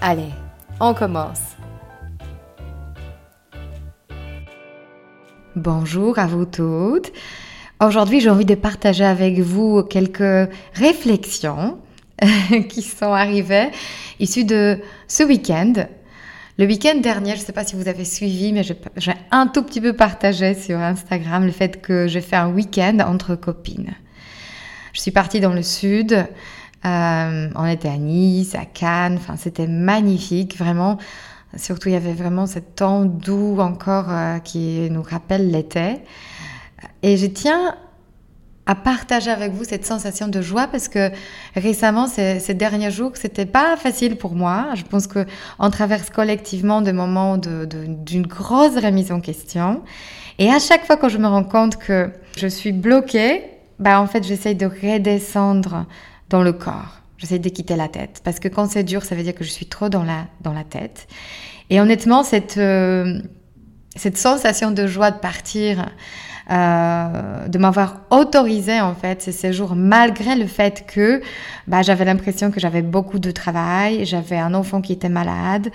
Allez, 0.00 0.30
on 0.78 0.94
commence. 0.94 1.40
Bonjour 5.56 6.20
à 6.20 6.28
vous 6.28 6.44
toutes. 6.44 7.10
Aujourd'hui, 7.82 8.20
j'ai 8.20 8.30
envie 8.30 8.44
de 8.44 8.54
partager 8.54 9.04
avec 9.04 9.40
vous 9.40 9.82
quelques 9.82 10.48
réflexions 10.74 11.78
qui 12.68 12.82
sont 12.82 13.12
arrivées 13.12 13.70
issues 14.20 14.44
de 14.44 14.78
ce 15.08 15.24
week-end. 15.24 15.72
Le 16.58 16.66
week-end 16.66 17.00
dernier, 17.00 17.34
je 17.34 17.40
ne 17.40 17.46
sais 17.46 17.52
pas 17.52 17.64
si 17.64 17.74
vous 17.74 17.88
avez 17.88 18.04
suivi, 18.04 18.52
mais 18.52 18.62
j'ai 18.62 19.14
un 19.32 19.48
tout 19.48 19.64
petit 19.64 19.80
peu 19.80 19.94
partagé 19.94 20.54
sur 20.54 20.78
Instagram 20.78 21.44
le 21.44 21.52
fait 21.52 21.82
que 21.82 22.06
j'ai 22.06 22.20
fait 22.20 22.36
un 22.36 22.50
week-end 22.50 22.98
entre 23.00 23.34
copines. 23.34 23.94
Je 24.92 25.00
suis 25.00 25.10
partie 25.10 25.40
dans 25.40 25.54
le 25.54 25.62
sud 25.64 26.24
euh, 26.84 27.48
on 27.54 27.66
était 27.66 27.88
à 27.88 27.96
Nice, 27.96 28.54
à 28.54 28.64
Cannes, 28.64 29.16
enfin 29.16 29.36
c'était 29.36 29.66
magnifique, 29.66 30.56
vraiment. 30.56 30.98
Surtout 31.56 31.88
il 31.88 31.92
y 31.92 31.96
avait 31.96 32.12
vraiment 32.12 32.46
ce 32.46 32.58
temps 32.58 33.04
doux 33.04 33.58
encore 33.58 34.06
euh, 34.08 34.38
qui 34.38 34.88
nous 34.90 35.02
rappelle 35.02 35.50
l'été. 35.50 36.02
Et 37.02 37.16
je 37.16 37.26
tiens 37.26 37.74
à 38.68 38.74
partager 38.74 39.30
avec 39.30 39.52
vous 39.52 39.64
cette 39.64 39.86
sensation 39.86 40.28
de 40.28 40.42
joie 40.42 40.66
parce 40.66 40.88
que 40.88 41.10
récemment, 41.56 42.06
ces, 42.06 42.54
derniers 42.54 42.90
jours, 42.90 43.12
c'était 43.14 43.46
pas 43.46 43.76
facile 43.76 44.16
pour 44.16 44.34
moi. 44.34 44.66
Je 44.74 44.82
pense 44.82 45.06
que 45.06 45.24
on 45.58 45.70
traverse 45.70 46.10
collectivement 46.10 46.82
des 46.82 46.92
moments 46.92 47.38
d'une 47.38 48.26
grosse 48.26 48.76
remise 48.76 49.10
en 49.10 49.20
question. 49.20 49.82
Et 50.38 50.50
à 50.50 50.58
chaque 50.58 50.84
fois 50.84 50.98
que 50.98 51.08
je 51.08 51.16
me 51.16 51.26
rends 51.26 51.44
compte 51.44 51.78
que 51.78 52.10
je 52.36 52.46
suis 52.46 52.72
bloquée, 52.72 53.42
bah 53.78 54.02
en 54.02 54.06
fait, 54.06 54.22
j'essaye 54.22 54.54
de 54.54 54.66
redescendre 54.66 55.86
dans 56.28 56.42
le 56.42 56.52
corps. 56.52 57.00
J'essaie 57.16 57.38
de 57.38 57.48
quitter 57.48 57.76
la 57.76 57.88
tête. 57.88 58.20
Parce 58.24 58.38
que 58.38 58.48
quand 58.48 58.70
c'est 58.70 58.84
dur, 58.84 59.04
ça 59.04 59.14
veut 59.14 59.22
dire 59.22 59.34
que 59.34 59.44
je 59.44 59.50
suis 59.50 59.66
trop 59.66 59.88
dans 59.88 60.04
la, 60.04 60.26
dans 60.40 60.52
la 60.52 60.64
tête. 60.64 61.08
Et 61.70 61.80
honnêtement, 61.80 62.22
cette, 62.22 62.58
euh, 62.58 63.20
cette 63.96 64.16
sensation 64.16 64.70
de 64.70 64.86
joie 64.86 65.10
de 65.10 65.18
partir, 65.18 65.86
euh, 66.50 67.46
de 67.46 67.58
m'avoir 67.58 68.00
autorisé 68.10 68.80
en 68.80 68.94
fait 68.94 69.20
ces 69.20 69.32
séjours 69.32 69.76
malgré 69.76 70.34
le 70.34 70.46
fait 70.46 70.86
que 70.86 71.20
bah, 71.66 71.82
j'avais 71.82 72.06
l'impression 72.06 72.50
que 72.50 72.58
j'avais 72.58 72.80
beaucoup 72.80 73.18
de 73.18 73.30
travail, 73.30 74.06
j'avais 74.06 74.38
un 74.38 74.54
enfant 74.54 74.80
qui 74.80 74.94
était 74.94 75.10
malade, 75.10 75.68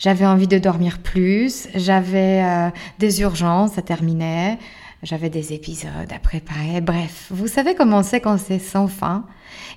j'avais 0.00 0.26
envie 0.26 0.48
de 0.48 0.58
dormir 0.58 0.98
plus, 0.98 1.68
j'avais 1.76 2.42
euh, 2.42 2.70
des 2.98 3.20
urgences 3.20 3.78
à 3.78 3.82
terminer, 3.82 4.58
j'avais 5.02 5.30
des 5.30 5.52
épisodes 5.52 6.12
à 6.14 6.18
préparer. 6.18 6.80
Bref, 6.80 7.26
vous 7.30 7.48
savez 7.48 7.74
comment 7.74 8.02
c'est 8.02 8.20
quand 8.20 8.38
c'est 8.38 8.58
sans 8.58 8.88
fin. 8.88 9.24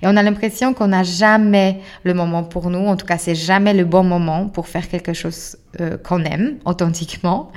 Et 0.02 0.06
on 0.06 0.16
a 0.16 0.22
l'impression 0.22 0.74
qu'on 0.74 0.88
n'a 0.88 1.02
jamais 1.02 1.80
le 2.04 2.14
moment 2.14 2.42
pour 2.42 2.70
nous. 2.70 2.86
En 2.86 2.96
tout 2.96 3.06
cas, 3.06 3.18
c'est 3.18 3.34
jamais 3.34 3.74
le 3.74 3.84
bon 3.84 4.02
moment 4.02 4.48
pour 4.48 4.68
faire 4.68 4.88
quelque 4.88 5.12
chose 5.12 5.56
euh, 5.80 5.96
qu'on 5.98 6.24
aime 6.24 6.58
authentiquement. 6.64 7.52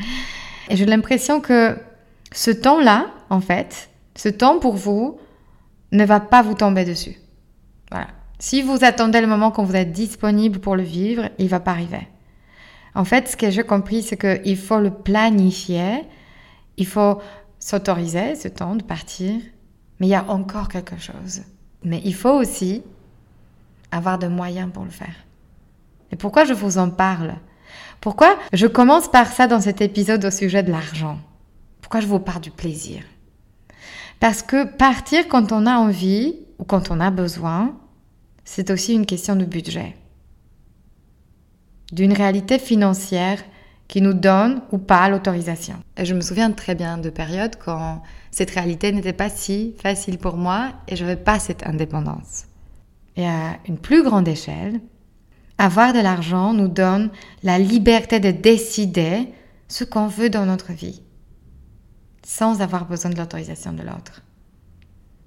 Et 0.70 0.76
j'ai 0.76 0.86
l'impression 0.86 1.40
que 1.40 1.78
ce 2.32 2.52
temps-là, 2.52 3.08
en 3.30 3.42
fait, 3.42 3.90
ce 4.16 4.30
temps 4.30 4.60
pour 4.60 4.76
vous 4.76 5.18
ne 5.92 6.06
va 6.06 6.20
pas 6.20 6.42
vous 6.42 6.56
tomber 6.56 6.86
dessus. 6.86 7.16
Voilà. 7.92 8.08
Si 8.40 8.62
vous 8.62 8.84
attendez 8.84 9.22
le 9.22 9.28
moment 9.28 9.52
quand 9.52 9.64
vous 9.64 9.76
êtes 9.76 9.92
disponible 9.92 10.60
pour 10.60 10.76
le 10.76 10.84
vivre, 10.84 11.30
il 11.38 11.48
va 11.48 11.60
pas 11.60 11.72
arriver. 11.72 12.08
En 12.96 13.06
fait, 13.06 13.28
ce 13.30 13.38
que 13.38 13.50
j'ai 13.50 13.64
compris, 13.64 14.02
c'est 14.02 14.18
qu'il 14.18 14.58
faut 14.58 14.80
le 14.80 14.92
planifier. 14.92 16.04
Il 16.78 16.86
faut 16.86 17.20
s'autoriser 17.64 18.36
ce 18.36 18.50
temps 18.50 18.76
de 18.76 18.84
partir, 18.84 19.40
mais 20.00 20.08
il 20.08 20.10
y 20.10 20.16
a 20.16 20.30
encore 20.30 20.68
quelque 20.68 20.98
chose. 20.98 21.44
Mais 21.82 22.02
il 22.04 22.14
faut 22.14 22.34
aussi 22.34 22.84
avoir 23.90 24.20
de 24.20 24.28
moyens 24.28 24.70
pour 24.72 24.84
le 24.84 24.90
faire. 24.90 25.16
Et 26.12 26.18
pourquoi 26.18 26.44
je 26.44 26.52
vous 26.52 26.78
en 26.78 26.90
parle? 26.90 27.36
Pourquoi 28.02 28.38
je 28.52 28.68
commence 28.68 29.10
par 29.10 29.28
ça 29.28 29.48
dans 29.48 29.62
cet 29.62 29.80
épisode 29.80 30.26
au 30.26 30.30
sujet 30.30 30.62
de 30.62 30.72
l'argent? 30.72 31.18
Pourquoi 31.80 32.02
je 32.02 32.08
vous 32.08 32.20
parle 32.20 32.42
du 32.42 32.52
plaisir? 32.52 33.02
Parce 34.20 34.42
que 34.42 34.66
partir 34.66 35.30
quand 35.30 35.54
on 35.54 35.66
a 35.66 35.78
envie 35.78 36.36
ou 36.60 36.66
quand 36.66 36.92
on 36.92 37.00
a 37.00 37.12
besoin, 37.12 37.78
c'est 38.44 38.72
aussi 38.72 38.94
une 38.94 39.06
question 39.06 39.38
de 39.38 39.46
budget, 39.46 39.96
d'une 41.94 42.12
réalité 42.12 42.60
financière 42.60 43.42
qui 43.94 44.02
nous 44.02 44.16
donne 44.16 44.64
ou 44.72 44.80
pas 44.80 45.08
l'autorisation. 45.08 45.76
Et 45.98 46.06
je 46.06 46.16
me 46.16 46.22
souviens 46.22 46.50
très 46.50 46.74
bien 46.74 46.98
de 46.98 47.12
périodes 47.12 47.58
quand 47.64 48.02
cette 48.32 48.50
réalité 48.50 48.92
n'était 48.92 49.14
pas 49.14 49.30
si 49.30 49.76
facile 49.84 50.18
pour 50.18 50.36
moi 50.36 50.72
et 50.88 50.96
je 50.96 51.06
n'avais 51.06 51.16
pas 51.16 51.38
cette 51.38 51.68
indépendance. 51.68 52.46
Et 53.18 53.28
à 53.28 53.60
une 53.68 53.78
plus 53.78 54.02
grande 54.02 54.28
échelle, 54.28 54.82
avoir 55.60 55.94
de 55.94 56.00
l'argent 56.00 56.54
nous 56.54 56.70
donne 56.70 57.12
la 57.44 57.60
liberté 57.60 58.20
de 58.20 58.32
décider 58.32 59.28
ce 59.68 59.84
qu'on 59.84 60.08
veut 60.08 60.32
dans 60.32 60.48
notre 60.48 60.74
vie, 60.74 61.04
sans 62.26 62.64
avoir 62.64 62.88
besoin 62.88 63.12
de 63.12 63.20
l'autorisation 63.20 63.74
de 63.74 63.84
l'autre. 63.84 64.24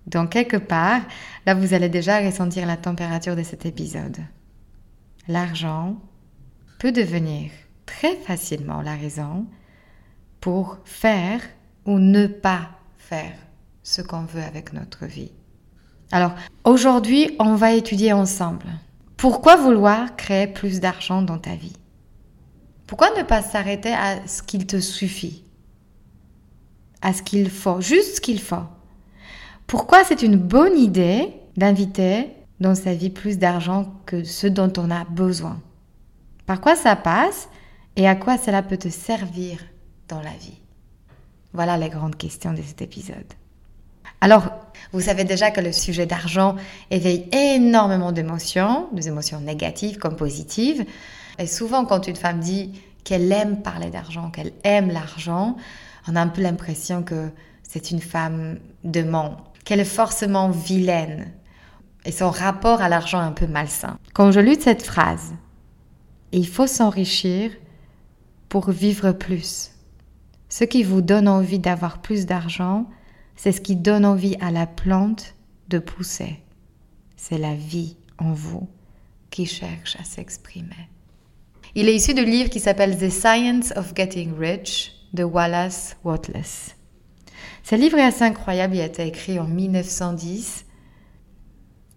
Donc 0.09 0.31
quelque 0.31 0.57
part, 0.57 1.03
là 1.47 1.55
vous 1.55 1.73
allez 1.73 1.89
déjà 1.89 2.19
ressentir 2.19 2.67
la 2.67 2.77
température 2.77 3.37
de 3.37 3.45
cet 3.45 3.65
épisode. 3.65 4.17
L'argent 5.29 6.01
peut 6.81 6.91
devenir 6.91 7.53
très 7.87 8.17
facilement 8.17 8.83
la 8.83 8.95
raison 8.95 9.47
pour 10.41 10.79
faire 10.85 11.41
ou 11.87 11.99
ne 11.99 12.27
pas 12.27 12.69
faire 12.99 13.33
ce 13.83 14.03
qu'on 14.03 14.25
veut 14.25 14.43
avec 14.43 14.73
notre 14.73 15.07
vie. 15.07 15.33
Alors, 16.13 16.35
aujourd'hui, 16.65 17.35
on 17.39 17.55
va 17.55 17.73
étudier 17.73 18.13
ensemble. 18.13 18.67
Pourquoi 19.17 19.57
vouloir 19.57 20.17
créer 20.17 20.47
plus 20.47 20.81
d'argent 20.81 21.23
dans 21.23 21.39
ta 21.39 21.55
vie? 21.55 21.77
Pourquoi 22.87 23.09
ne 23.17 23.23
pas 23.23 23.43
s'arrêter 23.43 23.93
à 23.93 24.27
ce 24.27 24.43
qu'il 24.43 24.67
te 24.67 24.79
suffit? 24.79 25.45
À 27.03 27.13
ce 27.13 27.23
qu'il 27.23 27.51
faut, 27.51 27.81
juste 27.81 28.17
ce 28.17 28.21
qu'il 28.21 28.41
faut. 28.41 28.65
Pourquoi 29.67 30.05
c'est 30.05 30.23
une 30.23 30.37
bonne 30.37 30.79
idée 30.79 31.33
d'inviter 31.57 32.31
dans 32.61 32.75
sa 32.75 32.95
vie 32.95 33.11
plus 33.11 33.39
d'argent 33.39 33.93
que 34.07 34.23
ce 34.23 34.47
dont 34.47 34.73
on 34.77 34.91
a 34.91 35.05
besoin? 35.05 35.61
Par 36.47 36.61
quoi 36.61 36.77
ça 36.77 36.95
passe? 36.95 37.49
Et 37.97 38.07
à 38.07 38.15
quoi 38.15 38.39
cela 38.39 38.63
peut 38.63 38.77
te 38.77 38.89
servir 38.89 39.59
dans 40.09 40.21
la 40.21 40.31
vie? 40.31 40.61
Voilà 41.53 41.77
les 41.79 41.89
grandes 41.89 42.17
questions 42.17 42.53
de 42.53 42.63
cet 42.63 42.83
épisode. 42.83 43.33
Alors, 44.21 44.51
vous 44.93 45.01
savez 45.01 45.25
déjà 45.25 45.51
que 45.51 45.61
le 45.61 45.73
sujet 45.73 46.07
d'argent 46.07 46.57
éveille 46.91 47.29
énormément 47.33 48.13
d'émotions, 48.13 48.89
des 48.93 49.09
émotions 49.09 49.41
négatives 49.41 49.99
comme 49.99 50.17
positives. 50.17 50.85
Et 51.39 51.47
souvent, 51.47 51.85
quand 51.85 52.07
une 52.07 52.17
femme 52.17 52.41
dit 52.41 52.81
qu'elle 53.05 53.31
aime 53.33 53.63
parler 53.63 53.91
d'argent, 53.91 54.31
qu'elle 54.31 54.53
aime 54.65 54.91
l'argent, 54.91 55.57
on 56.09 56.17
a 56.17 56.21
un 56.21 56.29
peu 56.29 56.43
l'impression 56.43 57.03
que 57.03 57.31
c'est 57.63 57.91
une 57.91 58.01
femme 58.01 58.59
de 58.85 59.03
ment, 59.03 59.37
qu'elle 59.65 59.81
est 59.81 59.85
forcément 59.85 60.51
vilaine. 60.51 61.33
Et 62.05 62.13
son 62.13 62.31
rapport 62.31 62.81
à 62.81 62.89
l'argent 62.89 63.21
est 63.21 63.27
un 63.27 63.33
peu 63.33 63.47
malsain. 63.47 63.99
Quand 64.15 64.31
je 64.31 64.41
lis 64.41 64.61
cette 64.61 64.83
phrase, 64.83 65.35
il 66.33 66.47
faut 66.47 66.67
s'enrichir 66.67 67.51
pour 68.49 68.71
vivre 68.71 69.13
plus. 69.13 69.73
Ce 70.49 70.65
qui 70.65 70.83
vous 70.83 71.03
donne 71.03 71.29
envie 71.29 71.59
d'avoir 71.59 72.01
plus 72.01 72.27
d'argent, 72.27 72.87
c'est 73.35 73.53
ce 73.53 73.61
qui 73.61 73.77
donne 73.77 74.05
envie 74.05 74.37
à 74.41 74.51
la 74.51 74.67
plante 74.67 75.35
de 75.69 75.79
pousser. 75.79 76.41
C'est 77.17 77.39
la 77.39 77.55
vie 77.55 77.97
en 78.19 78.33
vous 78.33 78.69
qui 79.31 79.47
cherche 79.47 79.97
à 80.01 80.05
s'exprimer. 80.05 80.89
Il 81.75 81.89
est 81.89 81.97
issu 81.97 82.15
du 82.15 82.25
livre 82.25 82.49
qui 82.49 82.61
s'appelle 82.61 82.97
The 82.97 83.11
Science 83.11 83.73
of 83.77 83.93
Getting 83.95 84.33
Rich 84.39 84.93
de 85.13 85.25
Wallace 85.25 85.97
Watless. 86.05 86.77
Ce 87.63 87.75
livre 87.75 87.99
est 87.99 88.05
assez 88.05 88.23
incroyable, 88.23 88.77
il 88.77 88.81
a 88.81 88.87
été 88.87 89.07
écrit 89.07 89.39
en 89.39 89.47
1910 89.47 90.65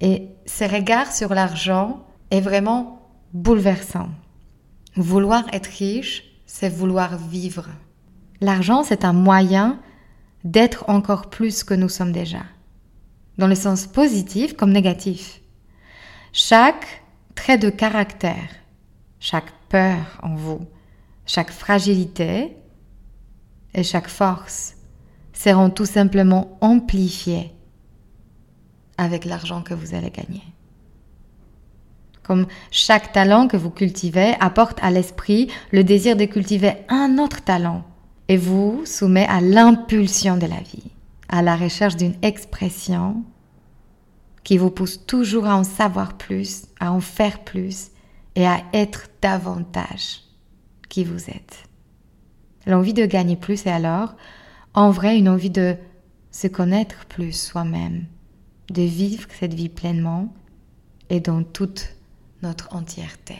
et 0.01 0.27
ses 0.45 0.67
regards 0.67 1.13
sur 1.13 1.33
l'argent 1.33 2.05
est 2.31 2.41
vraiment 2.41 3.09
bouleversant. 3.33 4.09
Vouloir 4.95 5.45
être 5.53 5.67
riche, 5.67 6.28
c'est 6.51 6.67
vouloir 6.67 7.15
vivre. 7.15 7.69
L'argent, 8.41 8.83
c'est 8.83 9.05
un 9.05 9.13
moyen 9.13 9.79
d'être 10.43 10.83
encore 10.89 11.29
plus 11.29 11.63
que 11.63 11.75
nous 11.75 11.89
sommes 11.89 12.11
déjà, 12.11 12.41
dans 13.37 13.45
le 13.45 13.53
sens 13.53 13.85
positif 13.85 14.57
comme 14.57 14.71
négatif. 14.71 15.41
Chaque 16.33 17.03
trait 17.35 17.59
de 17.59 17.69
caractère, 17.69 18.49
chaque 19.19 19.51
peur 19.69 20.19
en 20.23 20.33
vous, 20.33 20.65
chaque 21.27 21.51
fragilité 21.51 22.57
et 23.75 23.83
chaque 23.83 24.09
force 24.09 24.73
seront 25.33 25.69
tout 25.69 25.85
simplement 25.85 26.57
amplifiés 26.61 27.53
avec 28.97 29.23
l'argent 29.23 29.61
que 29.61 29.75
vous 29.75 29.93
allez 29.93 30.09
gagner. 30.09 30.41
Comme 32.29 32.45
chaque 32.69 33.11
talent 33.11 33.47
que 33.47 33.57
vous 33.57 33.71
cultivez 33.71 34.35
apporte 34.39 34.77
à 34.83 34.91
l'esprit 34.91 35.49
le 35.71 35.83
désir 35.83 36.15
de 36.15 36.25
cultiver 36.25 36.73
un 36.87 37.17
autre 37.17 37.41
talent 37.41 37.83
et 38.27 38.37
vous 38.37 38.85
soumet 38.85 39.25
à 39.25 39.41
l'impulsion 39.41 40.37
de 40.37 40.45
la 40.45 40.59
vie, 40.59 40.91
à 41.27 41.41
la 41.41 41.55
recherche 41.55 41.95
d'une 41.95 42.13
expression 42.21 43.23
qui 44.43 44.59
vous 44.59 44.69
pousse 44.69 45.07
toujours 45.07 45.47
à 45.47 45.55
en 45.55 45.63
savoir 45.63 46.19
plus, 46.19 46.67
à 46.79 46.91
en 46.91 46.99
faire 46.99 47.43
plus 47.43 47.87
et 48.35 48.45
à 48.45 48.61
être 48.73 49.07
davantage 49.23 50.21
qui 50.87 51.05
vous 51.05 51.31
êtes. 51.31 51.63
L'envie 52.67 52.93
de 52.93 53.07
gagner 53.07 53.37
plus 53.37 53.65
est 53.65 53.71
alors 53.71 54.13
en 54.75 54.91
vrai 54.91 55.17
une 55.17 55.29
envie 55.29 55.49
de 55.49 55.75
se 56.29 56.45
connaître 56.45 57.07
plus 57.07 57.31
soi-même, 57.31 58.05
de 58.69 58.83
vivre 58.83 59.27
cette 59.39 59.55
vie 59.55 59.69
pleinement 59.69 60.31
et 61.09 61.21
dans 61.21 61.41
toute 61.41 61.95
notre 62.41 62.75
entièreté. 62.75 63.37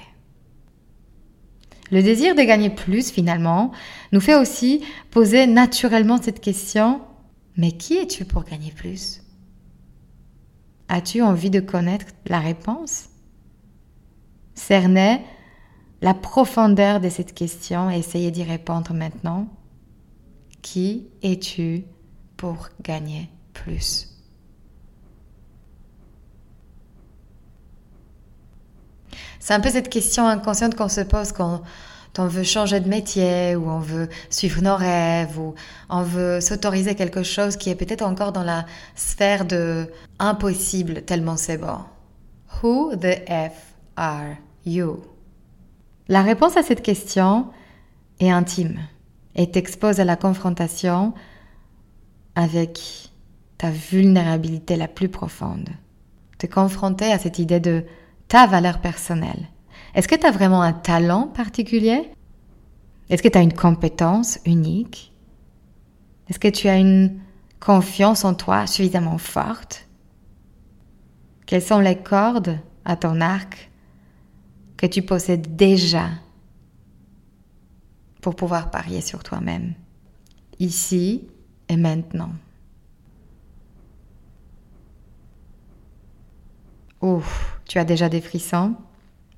Le 1.92 2.04
désir 2.04 2.36
de 2.36 2.42
gagner 2.42 2.70
plus, 2.70 3.10
finalement, 3.10 3.72
nous 4.12 4.20
fait 4.20 4.36
aussi 4.36 4.84
poser 5.10 5.48
naturellement 5.48 6.22
cette 6.22 6.40
question, 6.40 7.02
mais 7.58 7.72
qui 7.72 7.96
es-tu 7.98 8.26
pour 8.26 8.44
gagner 8.44 8.72
plus? 8.72 9.24
As-tu 10.88 11.22
envie 11.22 11.50
de 11.50 11.60
connaître 11.60 12.06
la 12.28 12.40
réponse? 12.40 13.10
Cerner 14.54 15.22
la 16.02 16.14
profondeur 16.14 17.00
de 17.00 17.10
cette 17.10 17.34
question 17.34 17.90
et 17.90 17.98
essayer 17.98 18.32
d'y 18.32 18.44
répondre 18.44 18.94
maintenant? 18.94 19.48
Qui 20.62 21.08
es-tu 21.22 21.86
pour 22.38 22.70
gagner 22.82 23.30
plus? 23.54 24.09
C'est 29.40 29.54
un 29.54 29.60
peu 29.60 29.70
cette 29.70 29.90
question 29.90 30.28
inconsciente 30.28 30.76
qu'on 30.76 30.90
se 30.90 31.02
pose 31.02 31.32
quand 31.32 31.62
on 32.18 32.28
veut 32.28 32.44
changer 32.44 32.82
de 32.82 32.90
métier 32.90 33.56
ou 33.56 33.70
on 33.70 33.80
veut 33.80 34.10
suivre 34.30 34.62
nos 34.62 34.76
rêves 34.76 35.40
ou 35.40 35.56
on 35.90 36.04
veut 36.04 36.42
s'autoriser 36.42 36.94
quelque 36.94 37.24
chose 37.24 37.56
qui 37.56 37.70
est 37.70 37.76
peut-être 37.76 38.02
encore 38.02 38.34
dans 38.34 38.44
la 38.44 38.66
sphère 38.96 39.46
de 39.46 39.88
impossible 40.20 41.04
tellement 41.04 41.38
c'est 41.38 41.58
bon. 41.58 41.78
Who 42.62 42.96
the 42.98 43.24
F 43.30 43.76
are 43.96 44.36
you? 44.66 45.02
La 46.10 46.22
réponse 46.22 46.58
à 46.58 46.64
cette 46.64 46.82
question 46.82 47.48
est 48.20 48.32
intime 48.32 48.80
et 49.36 49.50
t'expose 49.50 50.02
à 50.02 50.04
la 50.04 50.18
confrontation 50.18 51.14
avec 52.36 53.12
ta 53.58 53.70
vulnérabilité 53.70 54.76
la 54.76 54.88
plus 54.88 55.10
profonde. 55.10 55.70
Te 56.38 56.48
confronter 56.48 57.12
à 57.12 57.20
cette 57.20 57.40
idée 57.40 57.60
de 57.60 57.86
ta 58.30 58.48
valeur 58.48 58.80
personnelle. 58.80 59.50
Est-ce 59.94 60.08
que 60.08 60.16
tu 60.16 60.26
as 60.26 60.32
vraiment 60.32 60.62
un 60.62 60.72
talent 60.72 61.28
particulier? 61.28 62.10
Est-ce 63.10 63.24
que 63.24 63.28
tu 63.28 63.38
as 63.38 63.42
une 63.42 63.54
compétence 63.54 64.40
unique? 64.46 65.12
Est-ce 66.30 66.40
que 66.40 66.48
tu 66.48 66.70
as 66.70 66.78
une 66.78 67.20
confiance 67.60 68.24
en 68.24 68.36
toi 68.36 68.68
suffisamment 68.68 69.18
forte? 69.18 69.88
Quelles 71.48 71.64
sont 71.64 71.80
les 71.80 71.98
cordes 71.98 72.60
à 72.86 72.96
ton 72.96 73.20
arc 73.20 73.72
que 74.78 74.86
tu 74.86 75.02
possèdes 75.02 75.56
déjà 75.56 76.10
pour 78.22 78.36
pouvoir 78.36 78.70
parier 78.70 79.02
sur 79.02 79.24
toi-même, 79.24 79.74
ici 80.60 81.28
et 81.68 81.78
maintenant? 81.78 82.32
Ouf 87.02 87.60
tu 87.66 87.78
as 87.78 87.86
déjà 87.86 88.10
des 88.10 88.22
frissons? 88.22 88.76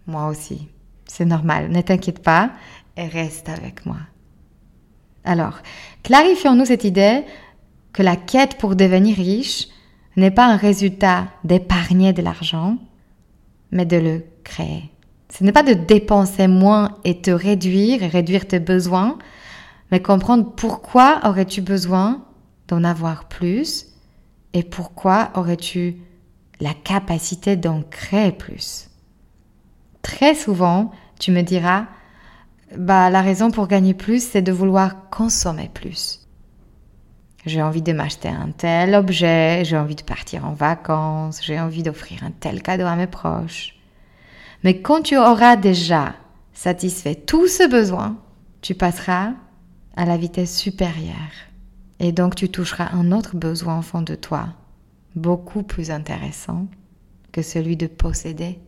Moi 0.08 0.28
aussi. 0.28 0.69
C'est 1.06 1.25
normal, 1.25 1.69
ne 1.69 1.81
t'inquiète 1.81 2.24
pas 2.24 2.52
et 2.96 3.08
reste 3.08 3.50
avec 3.50 3.86
moi. 3.86 3.98
Alors, 5.24 5.60
clarifions-nous 6.04 6.66
cette 6.66 6.86
idée 6.86 7.24
que 7.94 8.02
la 8.02 8.16
quête 8.16 8.58
pour 8.58 8.75
devenir 8.75 9.18
riche 9.18 9.68
n'est 10.16 10.31
pas 10.31 10.46
un 10.46 10.56
résultat 10.56 11.28
d'épargner 11.44 12.13
de 12.13 12.22
l'argent, 12.22 12.78
mais 13.72 13.86
de 13.86 13.98
le 13.98 14.24
créer. 14.44 14.90
Ce 15.30 15.44
n'est 15.44 15.52
pas 15.52 15.64
de 15.64 15.74
dépenser 15.74 16.48
moins 16.48 16.98
et 17.04 17.22
te 17.22 17.31
réduire 17.31 18.04
et 18.04 18.07
réduire 18.07 18.48
tes 18.48 18.60
besoins, 18.60 19.18
mais 19.92 20.02
comprendre 20.02 20.52
pourquoi 20.56 21.19
aurais-tu 21.25 21.62
besoin 21.62 22.25
d'en 22.68 22.84
avoir 22.84 23.28
plus 23.28 23.88
et 24.54 24.64
pourquoi 24.64 25.31
aurais-tu 25.36 25.98
la 26.62 26.74
capacité 26.74 27.58
d'en 27.58 27.81
créer 27.81 28.31
plus. 28.31 28.90
Très 30.02 30.36
souvent, 30.36 30.92
tu 31.19 31.31
me 31.31 31.42
diras, 31.42 31.88
bah, 32.78 33.10
la 33.10 33.22
raison 33.22 33.52
pour 33.52 33.68
gagner 33.68 33.94
plus, 33.94 34.24
c'est 34.24 34.42
de 34.42 34.52
vouloir 34.52 35.10
consommer 35.10 35.69
plus. 35.74 36.19
J'ai 37.46 37.63
envie 37.63 37.81
de 37.81 37.92
m'acheter 37.92 38.30
un 38.30 38.52
tel 38.52 38.94
objet, 38.94 39.66
j'ai 39.66 39.78
envie 39.78 39.96
de 39.96 40.04
partir 40.04 40.46
en 40.46 40.54
vacances, 40.54 41.44
j'ai 41.44 41.60
envie 41.60 41.81
d'offrir 41.81 42.24
un 42.24 42.31
tel 42.31 42.62
cadeau 42.62 42.86
à 42.86 42.96
mes 42.96 43.07
proches. 43.07 43.75
Mais 44.64 44.81
quand 44.81 45.02
tu 45.02 45.18
auras 45.18 45.56
déjà 45.56 46.14
satisfait 46.54 47.16
tout 47.16 47.48
ce 47.48 47.68
besoin, 47.68 48.18
tu 48.62 48.75
passeras 48.75 49.31
à 49.95 50.06
la 50.06 50.18
vitesse 50.18 50.56
supérieure. 50.56 51.16
Et 52.00 52.12
donc 52.12 52.35
tu 52.35 52.50
toucheras 52.50 52.90
un 52.94 53.12
autre 53.12 53.35
besoin 53.35 53.80
au 53.80 53.81
fond 53.81 54.04
de 54.04 54.14
toi, 54.14 54.50
beaucoup 55.15 55.63
plus 55.63 55.91
intéressant 55.91 56.68
que 57.31 57.41
celui 57.41 57.77
de 57.77 57.87
posséder, 57.87 58.59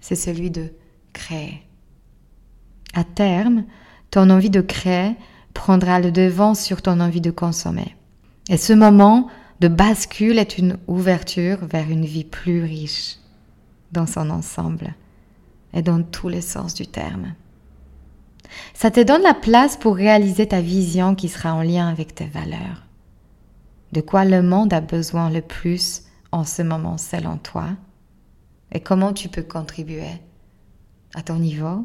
c'est 0.00 0.16
celui 0.16 0.50
de 0.50 0.72
créer. 1.12 1.62
À 2.94 3.04
terme, 3.04 3.64
ton 4.10 4.30
envie 4.30 4.50
de 4.50 4.60
créer 4.60 5.14
prendra 5.54 6.00
le 6.00 6.10
devant 6.10 6.54
sur 6.54 6.82
ton 6.82 7.00
envie 7.00 7.20
de 7.20 7.30
consommer. 7.30 7.96
Et 8.48 8.56
ce 8.56 8.72
moment 8.72 9.28
de 9.60 9.68
bascule 9.68 10.38
est 10.38 10.58
une 10.58 10.78
ouverture 10.86 11.58
vers 11.66 11.90
une 11.90 12.04
vie 12.04 12.24
plus 12.24 12.62
riche 12.62 13.16
dans 13.92 14.06
son 14.06 14.30
ensemble 14.30 14.94
et 15.72 15.82
dans 15.82 16.02
tous 16.02 16.28
les 16.28 16.40
sens 16.40 16.74
du 16.74 16.86
terme. 16.86 17.34
Ça 18.74 18.90
te 18.90 19.00
donne 19.00 19.22
la 19.22 19.34
place 19.34 19.76
pour 19.76 19.94
réaliser 19.94 20.48
ta 20.48 20.60
vision 20.60 21.14
qui 21.14 21.28
sera 21.28 21.54
en 21.54 21.62
lien 21.62 21.88
avec 21.88 22.14
tes 22.14 22.26
valeurs 22.26 22.86
de 23.92 24.00
quoi 24.00 24.24
le 24.24 24.42
monde 24.42 24.72
a 24.72 24.80
besoin 24.80 25.30
le 25.30 25.42
plus 25.42 26.02
en 26.32 26.44
ce 26.44 26.62
moment 26.62 26.98
selon 26.98 27.38
toi? 27.38 27.68
Et 28.72 28.80
comment 28.80 29.12
tu 29.12 29.28
peux 29.28 29.42
contribuer 29.42 30.10
à 31.14 31.22
ton 31.22 31.36
niveau? 31.36 31.84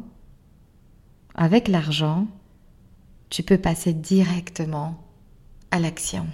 Avec 1.34 1.68
l'argent, 1.68 2.26
tu 3.28 3.42
peux 3.42 3.58
passer 3.58 3.92
directement 3.92 4.96
à 5.70 5.80
l'action. 5.80 6.26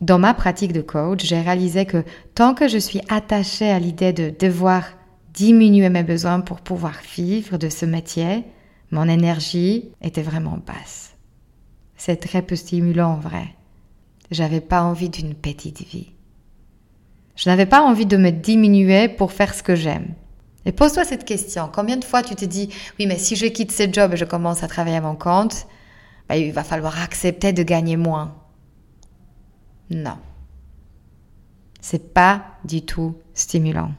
Dans 0.00 0.18
ma 0.18 0.34
pratique 0.34 0.72
de 0.72 0.82
coach, 0.82 1.24
j'ai 1.24 1.40
réalisé 1.40 1.86
que 1.86 2.04
tant 2.34 2.54
que 2.54 2.68
je 2.68 2.78
suis 2.78 3.00
attachée 3.08 3.70
à 3.70 3.78
l'idée 3.78 4.12
de 4.12 4.30
devoir 4.30 4.84
diminuer 5.32 5.88
mes 5.88 6.02
besoins 6.02 6.40
pour 6.40 6.60
pouvoir 6.60 6.94
vivre 7.16 7.56
de 7.56 7.68
ce 7.68 7.86
métier, 7.86 8.44
mon 8.90 9.08
énergie 9.08 9.90
était 10.02 10.22
vraiment 10.22 10.58
basse. 10.58 11.14
C'est 11.96 12.16
très 12.16 12.42
peu 12.42 12.56
stimulant 12.56 13.14
en 13.14 13.20
vrai. 13.20 13.55
J'avais 14.30 14.60
pas 14.60 14.82
envie 14.82 15.08
d'une 15.08 15.34
petite 15.34 15.82
vie. 15.82 16.12
Je 17.36 17.48
n'avais 17.48 17.66
pas 17.66 17.82
envie 17.82 18.06
de 18.06 18.16
me 18.16 18.30
diminuer 18.30 19.08
pour 19.08 19.32
faire 19.32 19.54
ce 19.54 19.62
que 19.62 19.76
j'aime. 19.76 20.14
Et 20.64 20.72
pose-toi 20.72 21.04
cette 21.04 21.24
question. 21.24 21.70
Combien 21.72 21.96
de 21.96 22.04
fois 22.04 22.22
tu 22.22 22.34
te 22.34 22.44
dis, 22.44 22.70
oui, 22.98 23.06
mais 23.06 23.18
si 23.18 23.36
je 23.36 23.46
quitte 23.46 23.72
ce 23.72 23.90
job 23.90 24.14
et 24.14 24.16
je 24.16 24.24
commence 24.24 24.62
à 24.62 24.68
travailler 24.68 24.96
à 24.96 25.00
mon 25.00 25.14
compte, 25.14 25.66
bah, 26.28 26.36
il 26.36 26.52
va 26.52 26.64
falloir 26.64 27.00
accepter 27.00 27.52
de 27.52 27.62
gagner 27.62 27.96
moins. 27.96 28.34
Non. 29.90 30.18
C'est 31.80 32.12
pas 32.12 32.44
du 32.64 32.82
tout 32.82 33.16
stimulant. 33.32 33.92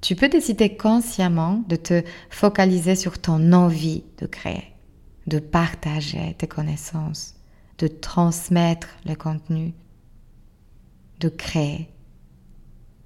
tu 0.00 0.14
peux 0.14 0.28
décider 0.28 0.76
consciemment 0.76 1.64
de 1.66 1.76
te 1.76 2.04
focaliser 2.30 2.94
sur 2.94 3.18
ton 3.18 3.52
envie 3.52 4.04
de 4.18 4.26
créer, 4.26 4.72
de 5.26 5.38
partager 5.38 6.36
tes 6.38 6.46
connaissances, 6.46 7.34
de 7.78 7.88
transmettre 7.88 8.88
le 9.06 9.14
contenu, 9.14 9.74
de 11.20 11.28
créer. 11.28 11.88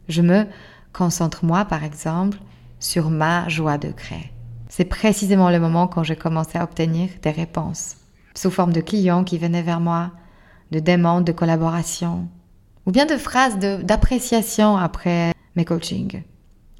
Je 0.08 0.22
me 0.22 0.46
concentre 0.92 1.44
moi, 1.44 1.64
par 1.64 1.84
exemple, 1.84 2.38
sur 2.80 3.10
ma 3.10 3.48
joie 3.48 3.78
de 3.78 3.90
créer. 3.90 4.32
C'est 4.68 4.84
précisément 4.84 5.50
le 5.50 5.60
moment 5.60 5.88
quand 5.88 6.02
j'ai 6.02 6.16
commencé 6.16 6.58
à 6.58 6.64
obtenir 6.64 7.08
des 7.22 7.30
réponses, 7.30 7.96
sous 8.34 8.50
forme 8.50 8.72
de 8.72 8.80
clients 8.80 9.24
qui 9.24 9.38
venaient 9.38 9.62
vers 9.62 9.80
moi, 9.80 10.12
de 10.70 10.80
demandes 10.80 11.24
de 11.24 11.32
collaboration, 11.32 12.28
ou 12.86 12.90
bien 12.90 13.06
de 13.06 13.16
phrases 13.16 13.58
d'appréciation 13.58 14.76
après 14.76 15.32
mes 15.56 15.64
coachings, 15.64 16.22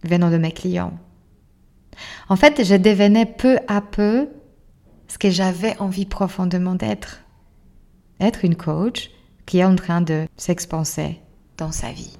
venant 0.04 0.30
de 0.30 0.38
mes 0.38 0.52
clients. 0.52 0.98
En 2.28 2.36
fait, 2.36 2.64
je 2.64 2.74
devenais 2.74 3.26
peu 3.26 3.58
à 3.66 3.80
peu 3.80 4.28
ce 5.08 5.18
que 5.18 5.30
j'avais 5.30 5.76
envie 5.78 6.06
profondément 6.06 6.74
d'être. 6.74 7.20
Être 8.20 8.44
une 8.44 8.56
coach 8.56 9.10
qui 9.46 9.58
est 9.58 9.64
en 9.64 9.76
train 9.76 10.00
de 10.00 10.26
s'expanser 10.36 11.20
dans 11.56 11.72
sa 11.72 11.92
vie. 11.92 12.18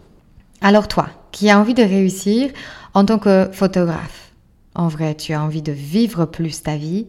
Alors 0.61 0.89
toi, 0.89 1.09
qui 1.33 1.51
as 1.51 1.59
envie 1.59 1.75
de 1.75 1.83
réussir 1.83 2.51
en 2.95 3.05
tant 3.05 3.19
que 3.19 3.49
photographe, 3.53 4.33
en 4.75 4.89
vrai, 4.89 5.17
tu 5.17 5.33
as 5.33 5.43
envie 5.43 5.63
de 5.63 5.73
vivre 5.73 6.25
plus 6.25 6.63
ta 6.63 6.77
vie, 6.77 7.09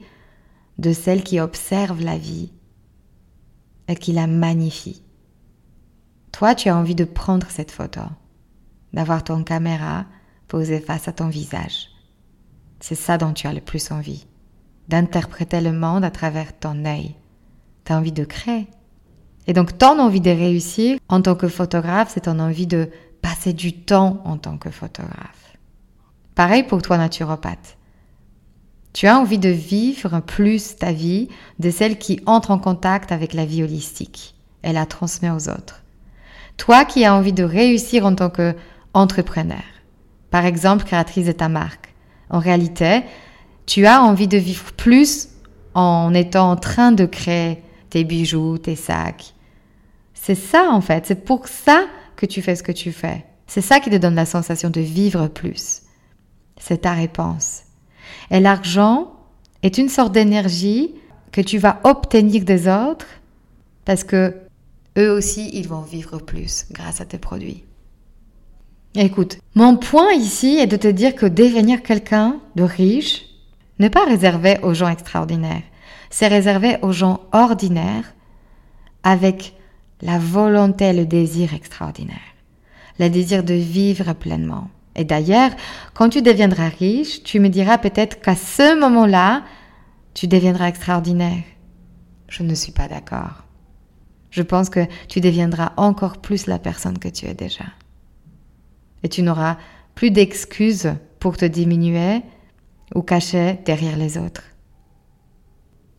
de 0.79 0.91
celle 0.91 1.23
qui 1.23 1.39
observe 1.39 2.01
la 2.01 2.17
vie 2.17 2.51
et 3.87 3.95
qui 3.95 4.11
la 4.11 4.27
magnifie. 4.27 5.03
Toi, 6.31 6.55
tu 6.55 6.69
as 6.69 6.75
envie 6.75 6.95
de 6.95 7.03
prendre 7.03 7.47
cette 7.49 7.71
photo, 7.71 8.01
d'avoir 8.93 9.23
ton 9.23 9.43
caméra 9.43 10.05
posée 10.47 10.79
face 10.79 11.07
à 11.07 11.11
ton 11.11 11.27
visage. 11.27 11.89
C'est 12.79 12.95
ça 12.95 13.17
dont 13.17 13.33
tu 13.33 13.45
as 13.45 13.53
le 13.53 13.61
plus 13.61 13.91
envie, 13.91 14.25
d'interpréter 14.87 15.61
le 15.61 15.71
monde 15.71 16.03
à 16.03 16.11
travers 16.11 16.57
ton 16.57 16.85
œil. 16.85 17.15
Tu 17.85 17.93
as 17.93 17.97
envie 17.97 18.11
de 18.11 18.25
créer. 18.25 18.67
Et 19.49 19.53
donc 19.53 19.79
ton 19.79 19.97
envie 19.97 20.21
de 20.21 20.29
réussir 20.29 20.99
en 21.09 21.23
tant 21.23 21.33
que 21.33 21.47
photographe, 21.47 22.11
c'est 22.13 22.25
ton 22.25 22.37
envie 22.37 22.67
de 22.67 22.87
passer 23.23 23.51
du 23.51 23.73
temps 23.73 24.21
en 24.23 24.37
tant 24.37 24.59
que 24.59 24.69
photographe. 24.69 25.57
Pareil 26.35 26.61
pour 26.61 26.83
toi 26.83 26.99
naturopathe. 26.99 27.75
Tu 28.93 29.07
as 29.07 29.17
envie 29.17 29.39
de 29.39 29.49
vivre 29.49 30.19
plus 30.19 30.75
ta 30.75 30.91
vie 30.91 31.29
de 31.57 31.71
celle 31.71 31.97
qui 31.97 32.19
entre 32.27 32.51
en 32.51 32.59
contact 32.59 33.11
avec 33.11 33.33
la 33.33 33.43
vie 33.43 33.63
holistique 33.63 34.35
et 34.63 34.71
la 34.71 34.85
transmet 34.85 35.31
aux 35.31 35.49
autres. 35.49 35.81
Toi 36.57 36.85
qui 36.85 37.03
as 37.03 37.15
envie 37.15 37.33
de 37.33 37.43
réussir 37.43 38.05
en 38.05 38.13
tant 38.13 38.29
qu'entrepreneur, 38.29 39.63
par 40.29 40.45
exemple 40.45 40.85
créatrice 40.85 41.25
de 41.25 41.31
ta 41.31 41.49
marque, 41.49 41.95
en 42.29 42.37
réalité, 42.37 43.01
tu 43.65 43.87
as 43.87 44.03
envie 44.03 44.27
de 44.27 44.37
vivre 44.37 44.71
plus 44.73 45.29
en 45.73 46.13
étant 46.13 46.51
en 46.51 46.55
train 46.55 46.91
de 46.91 47.05
créer 47.05 47.63
tes 47.89 48.03
bijoux, 48.03 48.59
tes 48.59 48.75
sacs. 48.75 49.33
C'est 50.21 50.35
ça 50.35 50.69
en 50.69 50.81
fait, 50.81 51.05
c'est 51.05 51.23
pour 51.23 51.47
ça 51.47 51.85
que 52.15 52.25
tu 52.25 52.41
fais 52.41 52.55
ce 52.55 52.63
que 52.63 52.71
tu 52.71 52.91
fais. 52.91 53.25
C'est 53.47 53.61
ça 53.61 53.79
qui 53.79 53.89
te 53.89 53.95
donne 53.95 54.15
la 54.15 54.25
sensation 54.25 54.69
de 54.69 54.81
vivre 54.81 55.27
plus. 55.27 55.83
C'est 56.59 56.81
ta 56.81 56.93
réponse. 56.93 57.63
Et 58.29 58.39
l'argent 58.39 59.13
est 59.63 59.77
une 59.77 59.89
sorte 59.89 60.11
d'énergie 60.11 60.93
que 61.31 61.41
tu 61.41 61.57
vas 61.57 61.79
obtenir 61.83 62.43
des 62.43 62.67
autres 62.67 63.07
parce 63.85 64.03
que 64.03 64.35
eux 64.97 65.11
aussi, 65.11 65.49
ils 65.53 65.67
vont 65.67 65.81
vivre 65.81 66.19
plus 66.19 66.65
grâce 66.71 66.99
à 66.99 67.05
tes 67.05 67.17
produits. 67.17 67.63
Écoute, 68.95 69.37
mon 69.55 69.77
point 69.77 70.11
ici 70.13 70.57
est 70.57 70.67
de 70.67 70.75
te 70.75 70.87
dire 70.87 71.15
que 71.15 71.25
devenir 71.25 71.81
quelqu'un 71.81 72.39
de 72.55 72.63
riche 72.63 73.25
n'est 73.79 73.89
pas 73.89 74.03
réservé 74.05 74.59
aux 74.63 74.73
gens 74.73 74.89
extraordinaires. 74.89 75.63
C'est 76.09 76.27
réservé 76.27 76.77
aux 76.81 76.91
gens 76.91 77.21
ordinaires 77.31 78.13
avec 79.03 79.53
la 80.01 80.17
volonté, 80.17 80.93
le 80.93 81.05
désir 81.05 81.53
extraordinaire. 81.53 82.17
Le 82.99 83.09
désir 83.09 83.43
de 83.43 83.53
vivre 83.53 84.13
pleinement. 84.13 84.69
Et 84.95 85.05
d'ailleurs, 85.05 85.51
quand 85.93 86.09
tu 86.09 86.21
deviendras 86.21 86.69
riche, 86.69 87.23
tu 87.23 87.39
me 87.39 87.49
diras 87.49 87.77
peut-être 87.77 88.19
qu'à 88.19 88.35
ce 88.35 88.79
moment-là, 88.79 89.43
tu 90.13 90.27
deviendras 90.27 90.67
extraordinaire. 90.67 91.43
Je 92.27 92.43
ne 92.43 92.53
suis 92.53 92.71
pas 92.71 92.87
d'accord. 92.87 93.43
Je 94.29 94.41
pense 94.41 94.69
que 94.69 94.85
tu 95.07 95.21
deviendras 95.21 95.73
encore 95.77 96.17
plus 96.17 96.47
la 96.47 96.59
personne 96.59 96.99
que 96.99 97.07
tu 97.07 97.25
es 97.25 97.33
déjà. 97.33 97.65
Et 99.03 99.09
tu 99.09 99.21
n'auras 99.21 99.57
plus 99.95 100.11
d'excuses 100.11 100.93
pour 101.19 101.37
te 101.37 101.45
diminuer 101.45 102.21
ou 102.95 103.01
cacher 103.01 103.59
derrière 103.65 103.97
les 103.97 104.17
autres. 104.17 104.43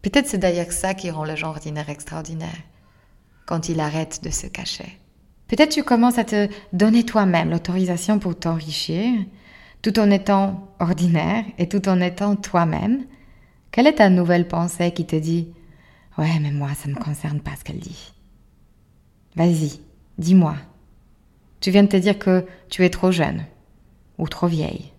Peut-être 0.02 0.26
c'est 0.26 0.38
d'ailleurs 0.38 0.72
ça 0.72 0.94
qui 0.94 1.10
rend 1.10 1.24
le 1.24 1.36
genre 1.36 1.50
ordinaire 1.50 1.90
extraordinaire, 1.90 2.56
quand 3.50 3.68
il 3.68 3.80
arrête 3.80 4.22
de 4.22 4.30
se 4.30 4.46
cacher. 4.46 5.00
Peut-être 5.48 5.72
tu 5.72 5.82
commences 5.82 6.18
à 6.18 6.24
te 6.24 6.48
donner 6.72 7.02
toi-même 7.04 7.50
l'autorisation 7.50 8.20
pour 8.20 8.38
t'enrichir, 8.38 9.12
tout 9.82 9.98
en 9.98 10.08
étant 10.08 10.68
ordinaire 10.78 11.44
et 11.58 11.68
tout 11.68 11.88
en 11.88 12.00
étant 12.00 12.36
toi-même. 12.36 13.04
Quelle 13.72 13.88
est 13.88 13.96
ta 13.96 14.08
nouvelle 14.08 14.46
pensée 14.46 14.92
qui 14.92 15.04
te 15.04 15.16
dit 15.16 15.52
Ouais, 16.16 16.38
mais 16.40 16.52
moi, 16.52 16.68
ça 16.74 16.88
ne 16.88 16.94
me 16.94 17.00
concerne 17.00 17.40
pas 17.40 17.56
ce 17.58 17.64
qu'elle 17.64 17.80
dit. 17.80 18.12
Vas-y, 19.34 19.80
dis-moi. 20.16 20.54
Tu 21.58 21.72
viens 21.72 21.82
de 21.82 21.88
te 21.88 21.96
dire 21.96 22.20
que 22.20 22.46
tu 22.68 22.84
es 22.84 22.90
trop 22.90 23.10
jeune, 23.10 23.44
ou 24.16 24.28
trop 24.28 24.46
vieille, 24.46 24.92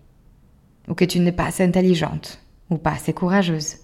ou 0.88 0.94
que 0.94 1.06
tu 1.06 1.20
n'es 1.20 1.32
pas 1.32 1.46
assez 1.46 1.64
intelligente, 1.64 2.44
ou 2.68 2.76
pas 2.76 2.92
assez 2.92 3.14
courageuse, 3.14 3.76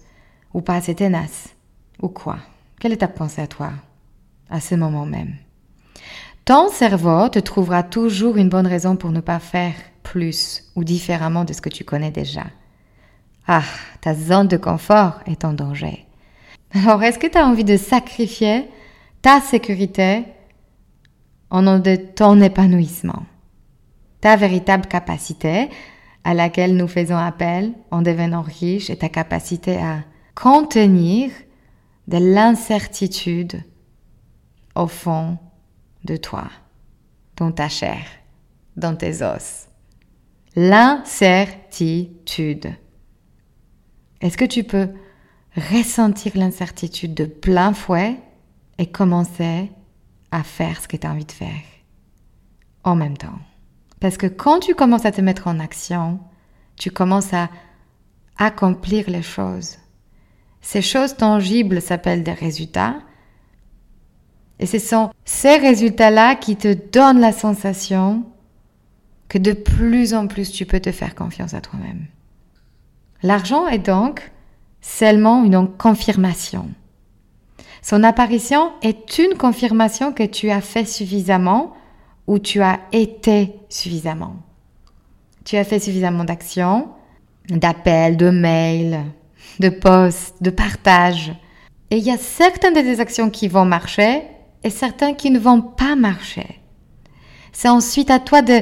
ou 0.53 0.61
pas 0.61 0.75
assez 0.75 0.93
tenace, 0.93 1.55
ou 2.03 2.09
quoi 2.09 2.37
Quelle 2.79 2.93
est 2.93 2.97
ta 2.97 3.07
pensée 3.07 3.41
à 3.41 3.47
toi, 3.47 3.71
à 4.49 4.59
ce 4.59 4.75
moment 4.75 5.05
même 5.05 5.35
ton 6.49 6.67
cerveau 6.69 7.29
te 7.29 7.37
trouvera 7.37 7.83
toujours 7.83 8.37
une 8.37 8.49
bonne 8.49 8.65
raison 8.65 8.95
pour 8.95 9.11
ne 9.11 9.19
pas 9.19 9.37
faire 9.37 9.75
plus 10.01 10.63
ou 10.75 10.83
différemment 10.83 11.45
de 11.45 11.53
ce 11.53 11.61
que 11.61 11.69
tu 11.69 11.83
connais 11.83 12.09
déjà. 12.09 12.45
Ah, 13.45 13.61
ta 14.01 14.15
zone 14.15 14.47
de 14.47 14.57
confort 14.57 15.19
est 15.27 15.45
en 15.45 15.53
danger. 15.53 16.07
Alors, 16.73 17.03
est-ce 17.03 17.19
que 17.19 17.27
tu 17.27 17.37
as 17.37 17.45
envie 17.45 17.63
de 17.63 17.77
sacrifier 17.77 18.65
ta 19.21 19.41
sécurité 19.41 20.23
en 21.51 21.61
nom 21.61 21.77
de 21.77 21.95
ton 21.95 22.41
épanouissement? 22.41 23.27
Ta 24.19 24.35
véritable 24.35 24.87
capacité 24.87 25.69
à 26.23 26.33
laquelle 26.33 26.75
nous 26.75 26.87
faisons 26.87 27.17
appel 27.17 27.73
en 27.91 28.01
devenant 28.01 28.41
riche 28.41 28.89
et 28.89 28.97
ta 28.97 29.09
capacité 29.09 29.77
à 29.77 29.99
contenir 30.33 31.29
de 32.07 32.17
l'incertitude 32.17 33.61
au 34.79 34.87
fond 34.87 35.37
de 36.05 36.15
toi, 36.15 36.49
dans 37.35 37.51
ta 37.51 37.67
chair, 37.67 38.05
dans 38.77 38.95
tes 38.95 39.21
os. 39.21 39.67
L'incertitude. 40.55 42.73
Est-ce 44.21 44.37
que 44.37 44.45
tu 44.45 44.63
peux 44.63 44.87
ressentir 45.73 46.31
l'incertitude 46.35 47.13
de 47.13 47.25
plein 47.25 47.73
fouet 47.73 48.15
et 48.77 48.87
commencer 48.87 49.69
à 50.31 50.43
faire 50.43 50.81
ce 50.81 50.87
que 50.87 50.95
tu 50.95 51.05
as 51.05 51.11
envie 51.11 51.25
de 51.25 51.33
faire 51.33 51.61
en 52.85 52.95
même 52.95 53.17
temps? 53.17 53.39
Parce 53.99 54.15
que 54.15 54.27
quand 54.27 54.61
tu 54.61 54.75
commences 54.75 55.05
à 55.05 55.11
te 55.11 55.19
mettre 55.19 55.47
en 55.47 55.59
action, 55.59 56.21
tu 56.77 56.89
commences 56.89 57.33
à 57.33 57.49
accomplir 58.37 59.09
les 59.09 59.23
choses. 59.23 59.75
Ces 60.61 60.81
choses 60.81 61.17
tangibles 61.17 61.81
s'appellent 61.81 62.23
des 62.23 62.31
résultats 62.31 63.01
et 64.59 64.65
ce 64.65 64.79
sont 64.79 65.09
ces 65.25 65.57
résultats-là 65.57 66.35
qui 66.35 66.55
te 66.55 66.73
donnent 66.73 67.21
la 67.21 67.31
sensation 67.31 68.23
que 69.29 69.37
de 69.37 69.53
plus 69.53 70.13
en 70.13 70.27
plus 70.27 70.51
tu 70.51 70.65
peux 70.65 70.79
te 70.79 70.91
faire 70.91 71.15
confiance 71.15 71.53
à 71.53 71.61
toi-même. 71.61 72.05
L'argent 73.23 73.67
est 73.67 73.79
donc 73.79 74.31
seulement 74.81 75.43
une 75.43 75.67
confirmation. 75.67 76.69
Son 77.81 78.03
apparition 78.03 78.71
est 78.81 79.17
une 79.17 79.35
confirmation 79.37 80.11
que 80.11 80.23
tu 80.23 80.49
as 80.49 80.61
fait 80.61 80.85
suffisamment 80.85 81.73
ou 82.27 82.39
tu 82.39 82.61
as 82.61 82.79
été 82.91 83.53
suffisamment. 83.69 84.35
Tu 85.45 85.55
as 85.55 85.63
fait 85.63 85.79
suffisamment 85.79 86.25
d'actions, 86.25 86.89
d'appels, 87.47 88.17
de 88.17 88.29
mails, 88.29 88.99
de 89.59 89.69
posts, 89.69 90.41
de 90.41 90.49
partages. 90.49 91.31
Et 91.91 91.97
il 91.97 92.03
y 92.03 92.11
a 92.11 92.17
certaines 92.17 92.73
des 92.73 92.99
actions 92.99 93.29
qui 93.29 93.47
vont 93.47 93.65
marcher 93.65 94.21
et 94.63 94.69
certains 94.69 95.13
qui 95.13 95.31
ne 95.31 95.39
vont 95.39 95.61
pas 95.61 95.95
marcher. 95.95 96.59
C'est 97.51 97.69
ensuite 97.69 98.11
à 98.11 98.19
toi 98.19 98.41
de 98.41 98.61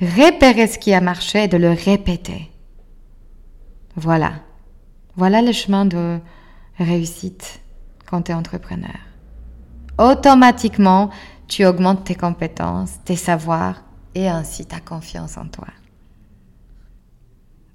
repérer 0.00 0.66
ce 0.66 0.78
qui 0.78 0.92
a 0.94 1.00
marché 1.00 1.44
et 1.44 1.48
de 1.48 1.56
le 1.56 1.70
répéter. 1.70 2.50
Voilà. 3.96 4.32
Voilà 5.16 5.42
le 5.42 5.52
chemin 5.52 5.84
de 5.84 6.18
réussite 6.78 7.60
quand 8.06 8.22
tu 8.22 8.32
es 8.32 8.34
entrepreneur. 8.34 8.98
Automatiquement, 9.98 11.10
tu 11.48 11.66
augmentes 11.66 12.04
tes 12.04 12.14
compétences, 12.14 12.94
tes 13.04 13.16
savoirs 13.16 13.82
et 14.14 14.28
ainsi 14.28 14.64
ta 14.64 14.80
confiance 14.80 15.36
en 15.36 15.46
toi. 15.46 15.68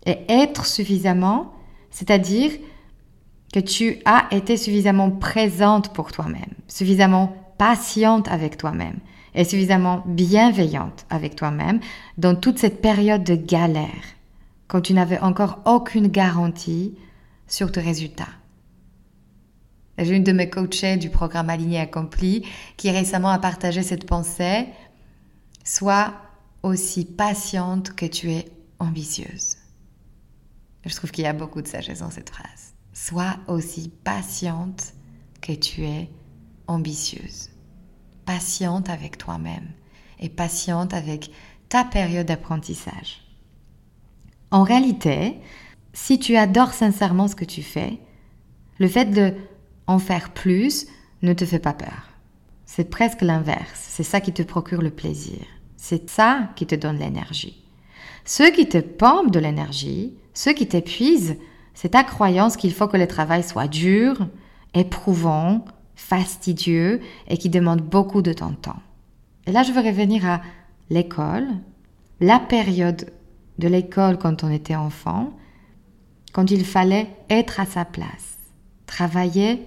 Et 0.06 0.20
être 0.30 0.66
suffisamment, 0.66 1.54
c'est-à-dire 1.92 2.52
que 3.54 3.60
tu 3.60 4.00
as 4.06 4.28
été 4.32 4.58
suffisamment 4.58 5.12
présente 5.12 5.94
pour 5.94 6.12
toi-même, 6.12 6.54
suffisamment 6.68 7.36
patiente 7.58 8.28
avec 8.28 8.58
toi-même 8.58 9.00
et 9.34 9.44
suffisamment 9.44 10.04
bienveillante 10.06 11.06
avec 11.10 11.36
toi-même 11.36 11.80
dans 12.18 12.36
toute 12.36 12.58
cette 12.58 12.82
période 12.82 13.24
de 13.24 13.36
galère, 13.36 14.04
quand 14.68 14.82
tu 14.82 14.94
n'avais 14.94 15.20
encore 15.20 15.60
aucune 15.66 16.08
garantie 16.08 16.96
sur 17.48 17.72
tes 17.72 17.82
résultats. 17.82 18.30
J'ai 19.98 20.16
une 20.16 20.24
de 20.24 20.32
mes 20.32 20.50
coachées 20.50 20.98
du 20.98 21.10
programme 21.10 21.50
Aligné 21.50 21.80
Accompli 21.80 22.46
qui 22.76 22.92
récemment 22.92 23.30
a 23.30 23.40
partagé 23.40 23.82
cette 23.82 24.06
pensée. 24.06 24.68
Sois 25.64 26.14
aussi 26.64 27.06
patiente 27.06 27.96
que 27.96 28.06
tu 28.06 28.32
es 28.32 28.46
ambitieuse. 28.80 29.58
Je 30.86 30.96
trouve 30.96 31.12
qu'il 31.12 31.24
y 31.24 31.28
a 31.28 31.34
beaucoup 31.34 31.62
de 31.62 31.68
sagesse 31.68 32.00
dans 32.00 32.12
cette 32.12 32.30
phrase. 32.30 32.74
Sois 32.94 33.38
aussi 33.48 33.90
patiente 34.04 34.94
que 35.42 35.54
tu 35.54 35.84
es 35.84 35.88
ambitieuse. 35.88 36.25
Patiente 38.26 38.90
avec 38.90 39.18
toi-même 39.18 39.68
et 40.20 40.30
patiente 40.30 40.94
avec 40.94 41.32
ta 41.70 41.84
période 41.84 42.28
d'apprentissage. 42.28 43.22
En 44.52 44.64
réalité, 44.64 45.36
si 45.94 46.20
tu 46.20 46.36
adores 46.36 46.74
sincèrement 46.74 47.28
ce 47.28 47.36
que 47.36 47.46
tu 47.46 47.62
fais, 47.62 48.00
le 48.80 48.88
fait 48.88 49.06
de 49.06 49.34
en 49.88 50.00
faire 50.00 50.32
plus 50.32 50.88
ne 51.22 51.34
te 51.34 51.46
fait 51.46 51.60
pas 51.60 51.74
peur. 51.74 52.10
C'est 52.66 52.90
presque 52.90 53.22
l'inverse. 53.22 53.86
C'est 53.88 54.04
ça 54.04 54.22
qui 54.22 54.34
te 54.34 54.44
procure 54.44 54.82
le 54.82 54.90
plaisir. 54.90 55.40
C'est 55.78 56.10
ça 56.10 56.50
qui 56.56 56.66
te 56.66 56.76
donne 56.76 56.98
l'énergie. 56.98 57.64
Ce 58.26 58.52
qui 58.52 58.68
te 58.68 58.80
pompe 58.80 59.32
de 59.32 59.40
l'énergie, 59.40 60.18
ce 60.34 60.50
qui 60.50 60.68
t'épuise, 60.68 61.38
c'est 61.74 61.90
ta 61.90 62.04
croyance 62.04 62.58
qu'il 62.58 62.74
faut 62.74 62.88
que 62.88 62.98
le 62.98 63.08
travail 63.08 63.44
soit 63.44 63.68
dur, 63.68 64.28
éprouvant, 64.74 65.64
fastidieux 65.96 67.02
et 67.28 67.38
qui 67.38 67.50
demande 67.50 67.82
beaucoup 67.82 68.22
de 68.22 68.34
ton 68.34 68.54
temps. 68.54 68.82
Et 69.48 69.52
là, 69.52 69.64
je 69.64 69.72
veux 69.72 69.82
revenir 69.82 70.26
à 70.26 70.42
l'école, 70.90 71.48
la 72.20 72.40
période 72.40 73.12
de 73.60 73.68
l'école 73.68 74.18
quand 74.18 74.44
on 74.44 74.50
était 74.50 74.76
enfant, 74.76 75.34
quand 76.34 76.52
il 76.52 76.66
fallait 76.66 77.08
être 77.30 77.60
à 77.60 77.66
sa 77.66 77.86
place, 77.86 78.38
travailler 78.86 79.66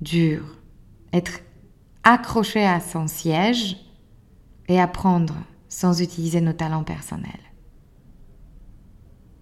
dur, 0.00 0.44
être 1.12 1.40
accroché 2.04 2.64
à 2.64 2.80
son 2.80 3.08
siège 3.08 3.76
et 4.68 4.80
apprendre 4.80 5.34
sans 5.68 6.00
utiliser 6.00 6.40
nos 6.40 6.52
talents 6.52 6.84
personnels. 6.84 7.32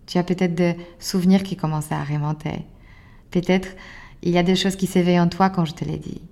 Tu 0.07 0.19
as 0.19 0.25
peut-être 0.25 0.55
des 0.55 0.77
souvenirs 0.99 1.43
qui 1.43 1.57
commencent 1.57 1.93
à 1.93 2.05
remonter. 2.05 2.65
Peut-être 3.31 3.69
il 4.25 4.33
y 4.33 4.39
a 4.39 4.43
des 4.43 4.57
choses 4.57 4.75
qui 4.75 4.87
s'éveillent 4.87 5.21
en 5.21 5.29
toi 5.29 5.51
quand 5.51 5.67
je 5.67 5.75
te 5.75 5.85
l'ai 5.85 5.99
dit. 5.99 6.23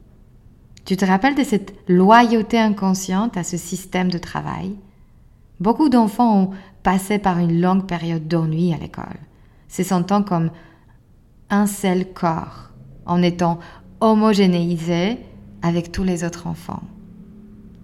Tu 0.86 0.96
te 0.96 1.04
rappelles 1.04 1.34
de 1.34 1.44
cette 1.44 1.74
loyauté 1.86 2.58
inconsciente 2.58 3.36
à 3.36 3.44
ce 3.44 3.56
système 3.56 4.10
de 4.10 4.18
travail? 4.18 4.74
Beaucoup 5.60 5.90
d'enfants 5.90 6.42
ont 6.42 6.50
passé 6.82 7.18
par 7.18 7.38
une 7.38 7.60
longue 7.60 7.86
période 7.86 8.26
d'ennui 8.26 8.72
à 8.72 8.78
l'école, 8.78 9.20
se 9.68 9.82
sentant 9.82 10.22
comme 10.22 10.50
un 11.50 11.66
seul 11.66 12.12
corps, 12.12 12.70
en 13.04 13.22
étant 13.22 13.60
homogénéisé 14.00 15.18
avec 15.60 15.92
tous 15.92 16.02
les 16.02 16.24
autres 16.24 16.46
enfants. 16.46 16.82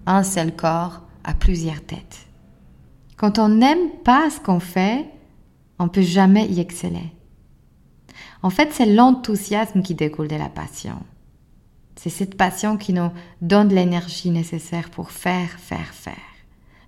Un 0.07 0.23
seul 0.23 0.55
corps 0.55 1.03
à 1.23 1.35
plusieurs 1.35 1.81
têtes. 1.81 2.25
Quand 3.15 3.37
on 3.37 3.47
n'aime 3.47 3.91
pas 4.03 4.29
ce 4.31 4.39
qu'on 4.39 4.59
fait, 4.59 5.05
on 5.77 5.87
peut 5.87 6.01
jamais 6.01 6.47
y 6.47 6.59
exceller. 6.59 7.13
En 8.41 8.49
fait, 8.49 8.71
c'est 8.71 8.85
l'enthousiasme 8.85 9.81
qui 9.81 9.95
découle 9.95 10.27
de 10.27 10.35
la 10.35 10.49
passion. 10.49 10.95
C'est 11.95 12.09
cette 12.09 12.37
passion 12.37 12.77
qui 12.77 12.93
nous 12.93 13.09
donne 13.41 13.69
l'énergie 13.69 14.29
nécessaire 14.29 14.89
pour 14.89 15.11
faire, 15.11 15.49
faire, 15.59 15.93
faire. 15.93 16.15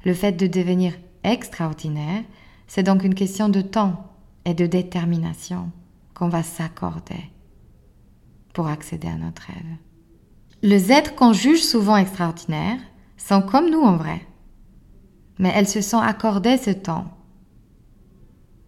Le 0.05 0.13
fait 0.13 0.31
de 0.31 0.47
devenir 0.47 0.93
extraordinaire, 1.23 2.23
c'est 2.67 2.83
donc 2.83 3.03
une 3.03 3.15
question 3.15 3.49
de 3.49 3.61
temps 3.61 4.07
et 4.45 4.53
de 4.53 4.65
détermination 4.65 5.69
qu'on 6.13 6.29
va 6.29 6.43
s'accorder 6.43 7.29
pour 8.53 8.67
accéder 8.67 9.09
à 9.09 9.17
notre 9.17 9.43
rêve. 9.43 9.75
Les 10.61 10.91
êtres 10.91 11.15
qu'on 11.15 11.33
juge 11.33 11.63
souvent 11.63 11.97
extraordinaires 11.97 12.79
sont 13.17 13.41
comme 13.41 13.69
nous 13.69 13.81
en 13.81 13.97
vrai, 13.97 14.21
mais 15.39 15.51
elles 15.53 15.67
se 15.67 15.81
sont 15.81 15.99
accordées 15.99 16.57
ce 16.57 16.71
temps 16.71 17.17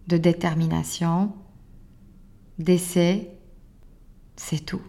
de 0.08 0.16
détermination, 0.16 1.32
d'essai, 2.58 3.30
c'est 4.36 4.64
tout. 4.64 4.82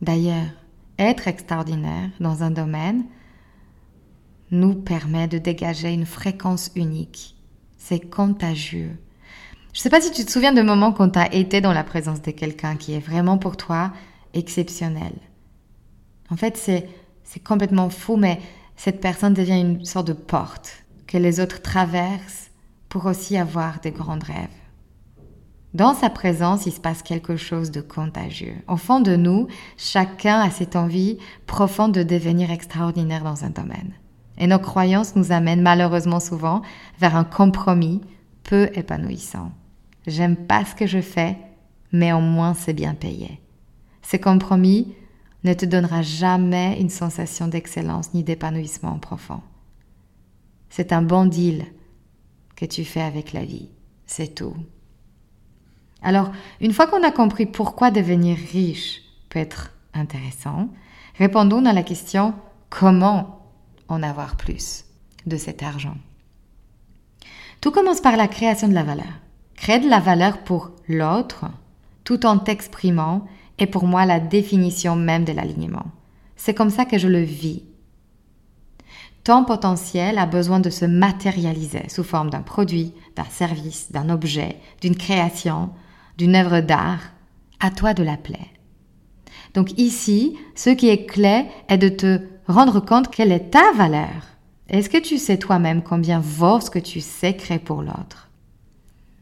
D'ailleurs, 0.00 0.50
être 0.98 1.28
extraordinaire 1.28 2.10
dans 2.20 2.42
un 2.42 2.50
domaine 2.50 3.04
nous 4.50 4.74
permet 4.74 5.28
de 5.28 5.38
dégager 5.38 5.92
une 5.92 6.06
fréquence 6.06 6.70
unique. 6.76 7.36
C'est 7.78 8.10
contagieux. 8.10 8.96
Je 9.72 9.80
ne 9.80 9.82
sais 9.82 9.90
pas 9.90 10.00
si 10.00 10.10
tu 10.10 10.24
te 10.24 10.30
souviens 10.30 10.52
de 10.52 10.62
moments 10.62 10.92
quand 10.92 11.10
tu 11.10 11.18
as 11.18 11.34
été 11.34 11.60
dans 11.60 11.72
la 11.72 11.84
présence 11.84 12.22
de 12.22 12.30
quelqu'un 12.30 12.76
qui 12.76 12.94
est 12.94 13.00
vraiment 13.00 13.38
pour 13.38 13.56
toi 13.56 13.92
exceptionnel. 14.32 15.12
En 16.30 16.36
fait, 16.36 16.56
c'est, 16.56 16.88
c'est 17.24 17.42
complètement 17.42 17.90
fou, 17.90 18.16
mais 18.16 18.40
cette 18.76 19.00
personne 19.00 19.34
devient 19.34 19.60
une 19.60 19.84
sorte 19.84 20.06
de 20.06 20.12
porte 20.12 20.84
que 21.06 21.18
les 21.18 21.40
autres 21.40 21.62
traversent 21.62 22.50
pour 22.88 23.06
aussi 23.06 23.36
avoir 23.36 23.80
des 23.80 23.90
grands 23.90 24.18
rêves. 24.18 24.48
Dans 25.74 25.94
sa 25.94 26.08
présence, 26.08 26.66
il 26.66 26.72
se 26.72 26.80
passe 26.80 27.02
quelque 27.02 27.36
chose 27.36 27.70
de 27.70 27.80
contagieux. 27.80 28.56
Au 28.68 28.76
fond 28.76 29.00
de 29.00 29.16
nous, 29.16 29.48
chacun 29.76 30.40
a 30.40 30.50
cette 30.50 30.76
envie 30.76 31.18
profonde 31.46 31.92
de 31.92 32.02
devenir 32.02 32.50
extraordinaire 32.50 33.24
dans 33.24 33.44
un 33.44 33.50
domaine. 33.50 33.92
Et 34.38 34.46
nos 34.46 34.58
croyances 34.58 35.16
nous 35.16 35.32
amènent 35.32 35.62
malheureusement 35.62 36.20
souvent 36.20 36.62
vers 36.98 37.16
un 37.16 37.24
compromis 37.24 38.00
peu 38.42 38.70
épanouissant. 38.74 39.52
J'aime 40.06 40.36
pas 40.36 40.64
ce 40.64 40.74
que 40.74 40.86
je 40.86 41.00
fais, 41.00 41.36
mais 41.92 42.12
au 42.12 42.20
moins 42.20 42.54
c'est 42.54 42.72
bien 42.72 42.94
payé. 42.94 43.40
Ce 44.02 44.16
compromis 44.16 44.94
ne 45.44 45.52
te 45.52 45.64
donnera 45.64 46.02
jamais 46.02 46.80
une 46.80 46.90
sensation 46.90 47.48
d'excellence 47.48 48.14
ni 48.14 48.22
d'épanouissement 48.22 48.98
profond. 48.98 49.40
C'est 50.68 50.92
un 50.92 51.02
bon 51.02 51.26
deal 51.26 51.64
que 52.54 52.66
tu 52.66 52.84
fais 52.84 53.00
avec 53.02 53.32
la 53.32 53.44
vie, 53.44 53.68
c'est 54.06 54.34
tout. 54.34 54.54
Alors, 56.06 56.30
une 56.60 56.72
fois 56.72 56.86
qu'on 56.86 57.02
a 57.02 57.10
compris 57.10 57.46
pourquoi 57.46 57.90
devenir 57.90 58.36
riche 58.52 59.02
peut 59.28 59.40
être 59.40 59.72
intéressant, 59.92 60.68
répondons 61.18 61.64
à 61.64 61.72
la 61.72 61.82
question 61.82 62.32
comment 62.70 63.40
en 63.88 64.04
avoir 64.04 64.36
plus 64.36 64.84
de 65.26 65.36
cet 65.36 65.64
argent? 65.64 65.96
Tout 67.60 67.72
commence 67.72 68.00
par 68.00 68.16
la 68.16 68.28
création 68.28 68.68
de 68.68 68.74
la 68.74 68.84
valeur. 68.84 69.18
Créer 69.56 69.80
de 69.80 69.88
la 69.88 69.98
valeur 69.98 70.38
pour 70.44 70.70
l'autre 70.88 71.46
tout 72.04 72.24
en 72.24 72.38
t'exprimant 72.38 73.26
est 73.58 73.66
pour 73.66 73.84
moi 73.84 74.06
la 74.06 74.20
définition 74.20 74.94
même 74.94 75.24
de 75.24 75.32
l'alignement. 75.32 75.86
C'est 76.36 76.54
comme 76.54 76.70
ça 76.70 76.84
que 76.84 76.98
je 76.98 77.08
le 77.08 77.22
vis. 77.22 77.64
Ton 79.24 79.44
potentiel 79.44 80.18
a 80.18 80.26
besoin 80.26 80.60
de 80.60 80.70
se 80.70 80.84
matérialiser 80.84 81.88
sous 81.88 82.04
forme 82.04 82.30
d'un 82.30 82.42
produit, 82.42 82.94
d'un 83.16 83.24
service, 83.24 83.90
d'un 83.90 84.08
objet, 84.08 84.60
d'une 84.80 84.96
création, 84.96 85.70
d'une 86.16 86.34
œuvre 86.34 86.60
d'art. 86.60 87.00
À 87.58 87.70
toi 87.70 87.94
de 87.94 88.02
l'appeler. 88.02 88.50
Donc 89.54 89.78
ici, 89.78 90.36
ce 90.54 90.68
qui 90.68 90.90
est 90.90 91.06
clé 91.06 91.46
est 91.68 91.78
de 91.78 91.88
te 91.88 92.20
rendre 92.46 92.80
compte 92.80 93.10
quelle 93.10 93.32
est 93.32 93.50
ta 93.50 93.72
valeur. 93.72 94.36
Est-ce 94.68 94.90
que 94.90 94.98
tu 94.98 95.16
sais 95.16 95.38
toi-même 95.38 95.82
combien 95.82 96.20
vaut 96.20 96.60
ce 96.60 96.70
que 96.70 96.78
tu 96.78 97.00
sais 97.00 97.34
créer 97.34 97.58
pour 97.58 97.80
l'autre? 97.80 98.28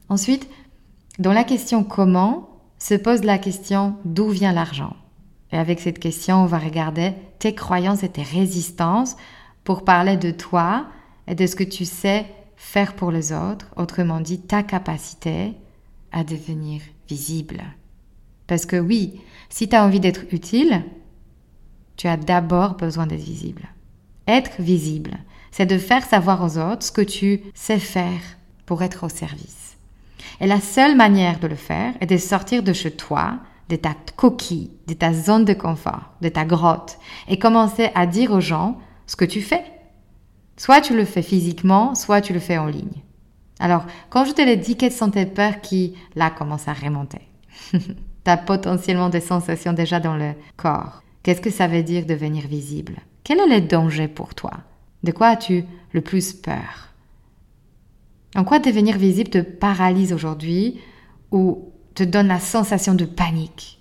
Ensuite, 0.09 0.49
dans 1.21 1.33
la 1.33 1.45
question 1.45 1.85
comment, 1.85 2.49
se 2.79 2.95
pose 2.95 3.23
la 3.23 3.39
question 3.39 3.97
d'où 4.05 4.29
vient 4.29 4.53
l'argent. 4.53 4.97
Et 5.53 5.57
avec 5.57 5.81
cette 5.81 6.01
question, 6.01 6.43
on 6.43 6.47
va 6.47 6.59
regarder 6.59 7.13
tes 7.39 7.55
croyances 7.55 8.03
et 8.03 8.09
tes 8.09 8.23
résistances 8.23 9.17
pour 9.63 9.85
parler 9.85 10.17
de 10.17 10.33
toi 10.33 10.87
et 11.29 11.35
de 11.35 11.47
ce 11.47 11.57
que 11.57 11.65
tu 11.65 11.85
sais 11.85 12.27
faire 12.57 12.95
pour 12.95 13.11
les 13.11 13.33
autres, 13.33 13.71
autrement 13.77 14.21
dit 14.21 14.41
ta 14.41 14.63
capacité 14.63 15.55
à 16.15 16.25
devenir 16.25 16.81
visible. 17.09 17.63
Parce 18.47 18.65
que 18.65 18.77
oui, 18.77 19.21
si 19.51 19.69
tu 19.69 19.77
as 19.77 19.85
envie 19.85 20.01
d'être 20.01 20.23
utile, 20.33 20.85
tu 21.97 22.07
as 22.07 22.17
d'abord 22.17 22.77
besoin 22.77 23.07
d'être 23.07 23.21
visible. 23.21 23.69
Être 24.27 24.63
visible, 24.63 25.19
c'est 25.51 25.67
de 25.67 25.77
faire 25.77 26.05
savoir 26.05 26.43
aux 26.43 26.57
autres 26.57 26.85
ce 26.85 26.93
que 26.93 27.03
tu 27.03 27.43
sais 27.53 27.79
faire 27.79 28.21
pour 28.65 28.83
être 28.83 29.05
au 29.05 29.09
service. 29.09 29.77
Et 30.41 30.47
la 30.47 30.61
seule 30.61 30.97
manière 30.97 31.39
de 31.41 31.49
le 31.49 31.57
faire 31.57 31.95
est 32.01 32.07
de 32.07 32.17
sortir 32.17 32.63
de 32.63 32.73
chez 32.73 32.93
toi, 32.93 33.39
de 33.69 33.77
ta 33.77 33.95
coquille, 34.17 34.71
de 34.87 34.95
ta 34.95 35.13
zone 35.13 35.45
de 35.45 35.53
confort, 35.53 36.11
de 36.23 36.29
ta 36.29 36.45
grotte, 36.45 36.99
et 37.29 37.39
commencer 37.39 37.91
à 37.95 38.07
dire 38.07 38.33
aux 38.33 38.41
gens 38.41 38.79
ce 39.07 39.17
que 39.17 39.25
tu 39.25 39.43
fais. 39.43 39.65
Soit 40.57 40.81
tu 40.81 40.97
le 40.97 41.05
fais 41.05 41.23
physiquement, 41.23 41.95
soit 41.95 42.21
tu 42.21 42.33
le 42.33 42.41
fais 42.41 42.59
en 42.59 42.67
ligne. 42.67 43.03
Alors, 43.61 43.85
quand 44.11 44.25
je 44.25 44.33
te 44.33 44.43
l'ai 44.43 44.57
dit, 44.57 44.77
quelles 44.77 44.93
sont 44.93 45.11
tes 45.11 45.27
peurs 45.27 45.61
qui, 45.61 45.95
là, 46.15 46.31
commencent 46.31 46.69
à 46.69 46.73
remonter? 46.73 47.23
Tu 48.25 48.31
as 48.31 48.39
potentiellement 48.39 49.11
des 49.11 49.21
sensations 49.21 49.75
déjà 49.75 50.01
dans 50.01 50.17
le 50.17 50.33
corps. 50.57 51.03
Qu'est-ce 51.23 51.43
que 51.43 51.51
ça 51.51 51.67
veut 51.67 51.83
dire 51.83 52.07
devenir 52.07 52.47
visible? 52.47 52.97
Quel 53.23 53.39
est 53.39 53.61
le 53.61 53.67
danger 53.67 54.09
pour 54.09 54.35
toi? 54.35 54.53
De 55.03 55.13
quoi 55.13 55.29
as-tu 55.29 55.65
le 55.93 56.01
plus 56.01 56.33
peur? 56.33 56.95
En 58.35 58.45
quoi 58.45 58.61
devenir 58.61 58.97
visible 58.97 59.29
te 59.29 59.39
paralyse 59.39 60.15
aujourd'hui 60.15 60.81
ou 61.33 61.71
te 61.95 62.03
donne 62.03 62.29
la 62.29 62.41
sensation 62.41 62.95
de 62.95 63.05
panique? 63.05 63.79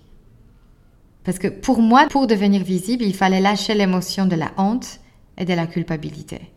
Parce 1.24 1.38
que 1.38 1.48
pour 1.48 1.80
moi, 1.80 2.06
pour 2.10 2.26
devenir 2.26 2.62
visible, 2.62 3.02
il 3.02 3.14
fallait 3.14 3.40
lâcher 3.40 3.74
l'émotion 3.74 4.26
de 4.26 4.36
la 4.36 4.52
honte 4.58 5.00
et 5.38 5.46
de 5.46 5.54
la 5.54 5.66
culpabilité 5.66 6.53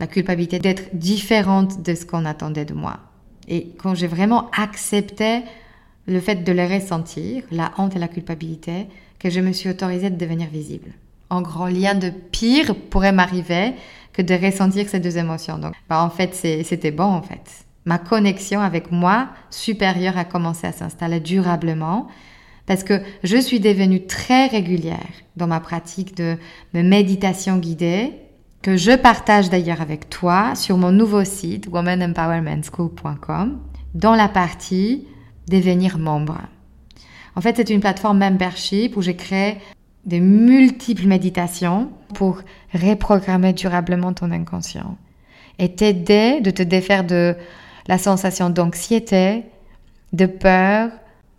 la 0.00 0.06
culpabilité 0.06 0.58
d'être 0.58 0.94
différente 0.94 1.82
de 1.82 1.94
ce 1.94 2.04
qu'on 2.04 2.24
attendait 2.24 2.64
de 2.64 2.74
moi. 2.74 2.98
Et 3.48 3.68
quand 3.78 3.94
j'ai 3.94 4.06
vraiment 4.06 4.50
accepté 4.56 5.42
le 6.06 6.20
fait 6.20 6.44
de 6.44 6.52
le 6.52 6.66
ressentir, 6.66 7.44
la 7.50 7.72
honte 7.78 7.96
et 7.96 7.98
la 7.98 8.08
culpabilité, 8.08 8.86
que 9.18 9.30
je 9.30 9.40
me 9.40 9.52
suis 9.52 9.70
autorisée 9.70 10.10
de 10.10 10.16
devenir 10.16 10.48
visible. 10.48 10.92
En 11.30 11.42
gros, 11.42 11.68
lien 11.68 11.94
de 11.94 12.10
pire 12.10 12.74
pourrait 12.90 13.12
m'arriver 13.12 13.72
que 14.12 14.22
de 14.22 14.34
ressentir 14.34 14.88
ces 14.88 15.00
deux 15.00 15.16
émotions. 15.18 15.58
Donc, 15.58 15.74
bah, 15.88 16.02
en 16.02 16.10
fait, 16.10 16.34
c'était 16.34 16.90
bon, 16.90 17.04
en 17.04 17.22
fait. 17.22 17.64
Ma 17.86 17.98
connexion 17.98 18.60
avec 18.60 18.90
moi 18.90 19.28
supérieure 19.50 20.16
a 20.18 20.24
commencé 20.24 20.66
à 20.66 20.72
s'installer 20.72 21.20
durablement 21.20 22.08
parce 22.66 22.82
que 22.82 23.00
je 23.22 23.36
suis 23.36 23.60
devenue 23.60 24.06
très 24.06 24.46
régulière 24.46 24.98
dans 25.36 25.46
ma 25.46 25.60
pratique 25.60 26.16
de 26.16 26.36
méditation 26.72 27.58
guidée 27.58 28.12
que 28.64 28.78
je 28.78 28.92
partage 28.92 29.50
d'ailleurs 29.50 29.82
avec 29.82 30.08
toi 30.08 30.54
sur 30.54 30.78
mon 30.78 30.90
nouveau 30.90 31.22
site 31.22 31.68
womanempowermentschool.com 31.70 33.60
dans 33.94 34.14
la 34.14 34.26
partie 34.26 35.06
devenir 35.46 35.98
membre. 35.98 36.38
En 37.36 37.42
fait, 37.42 37.58
c'est 37.58 37.68
une 37.68 37.80
plateforme 37.80 38.20
membership 38.20 38.96
où 38.96 39.02
j'ai 39.02 39.16
créé 39.16 39.58
des 40.06 40.18
multiples 40.18 41.06
méditations 41.06 41.90
pour 42.14 42.40
reprogrammer 42.72 43.52
durablement 43.52 44.14
ton 44.14 44.30
inconscient 44.30 44.96
et 45.58 45.74
t'aider 45.74 46.40
de 46.40 46.50
te 46.50 46.62
défaire 46.62 47.04
de 47.04 47.36
la 47.86 47.98
sensation 47.98 48.48
d'anxiété, 48.48 49.44
de 50.14 50.24
peur, 50.24 50.90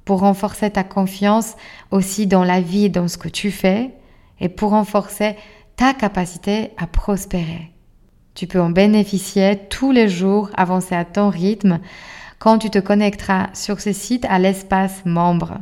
pour 0.06 0.20
renforcer 0.20 0.70
ta 0.70 0.84
confiance 0.84 1.56
aussi 1.90 2.28
dans 2.28 2.44
la 2.44 2.62
vie 2.62 2.86
et 2.86 2.90
dans 2.90 3.08
ce 3.08 3.18
que 3.18 3.30
tu 3.30 3.50
fais 3.50 3.90
et 4.40 4.48
pour 4.48 4.70
renforcer 4.70 5.36
ta 5.76 5.94
capacité 5.94 6.72
à 6.78 6.88
prospérer. 6.88 7.72
Tu 8.34 8.48
peux 8.48 8.62
en 8.62 8.70
bénéficier 8.70 9.60
tous 9.70 9.92
les 9.92 10.10
jours, 10.10 10.50
avancer 10.56 10.96
à 10.96 11.06
ton 11.06 11.30
rythme 11.30 11.80
quand 12.40 12.58
tu 12.60 12.70
te 12.70 12.80
connecteras 12.80 13.48
sur 13.54 13.80
ce 13.80 13.94
site 13.94 14.26
à 14.26 14.40
l'espace 14.40 15.06
membre. 15.06 15.60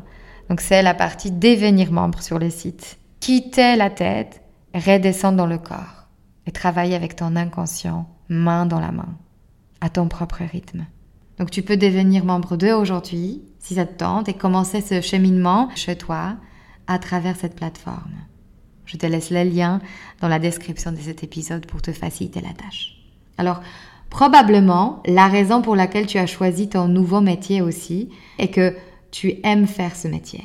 Donc 0.49 0.60
c'est 0.60 0.82
la 0.82 0.93
partie 0.93 1.32
devenir 1.32 1.91
membre 1.91 2.21
sur 2.21 2.39
le 2.39 2.49
site. 2.49 2.97
Quitter 3.19 3.76
la 3.76 3.89
tête, 3.89 4.41
redescendre 4.73 5.38
dans 5.38 5.45
le 5.45 5.58
corps 5.58 6.08
et 6.45 6.52
travailler 6.52 6.95
avec 6.95 7.15
ton 7.15 7.36
inconscient 7.36 8.10
main 8.28 8.65
dans 8.65 8.80
la 8.80 8.91
main, 8.91 9.17
à 9.82 9.89
ton 9.89 10.08
propre 10.08 10.43
rythme. 10.43 10.86
Donc 11.38 11.52
tu 11.52 11.62
peux 11.62 11.78
devenir 11.78 12.26
membre 12.26 12.58
d'eux 12.58 12.73
aujourd'hui, 12.73 13.41
si 13.60 13.76
ça 13.76 13.86
te 13.86 13.93
tente, 13.93 14.30
et 14.30 14.34
commencer 14.34 14.82
ce 14.82 15.02
cheminement 15.02 15.69
chez 15.76 15.95
toi 15.95 16.36
à 16.88 16.99
travers 16.99 17.36
cette 17.36 17.56
plateforme. 17.56 18.13
Je 18.85 18.97
te 18.97 19.05
laisse 19.05 19.31
le 19.31 19.43
lien 19.43 19.79
dans 20.21 20.27
la 20.27 20.39
description 20.39 20.91
de 20.91 20.97
cet 20.97 21.23
épisode 21.23 21.65
pour 21.65 21.81
te 21.81 21.91
faciliter 21.91 22.41
la 22.41 22.53
tâche. 22.53 22.97
Alors, 23.37 23.61
probablement, 24.09 25.01
la 25.05 25.27
raison 25.27 25.61
pour 25.61 25.75
laquelle 25.75 26.05
tu 26.05 26.17
as 26.17 26.27
choisi 26.27 26.69
ton 26.69 26.87
nouveau 26.87 27.21
métier 27.21 27.61
aussi 27.61 28.09
est 28.37 28.49
que 28.49 28.75
tu 29.11 29.35
aimes 29.43 29.67
faire 29.67 29.95
ce 29.95 30.07
métier. 30.07 30.43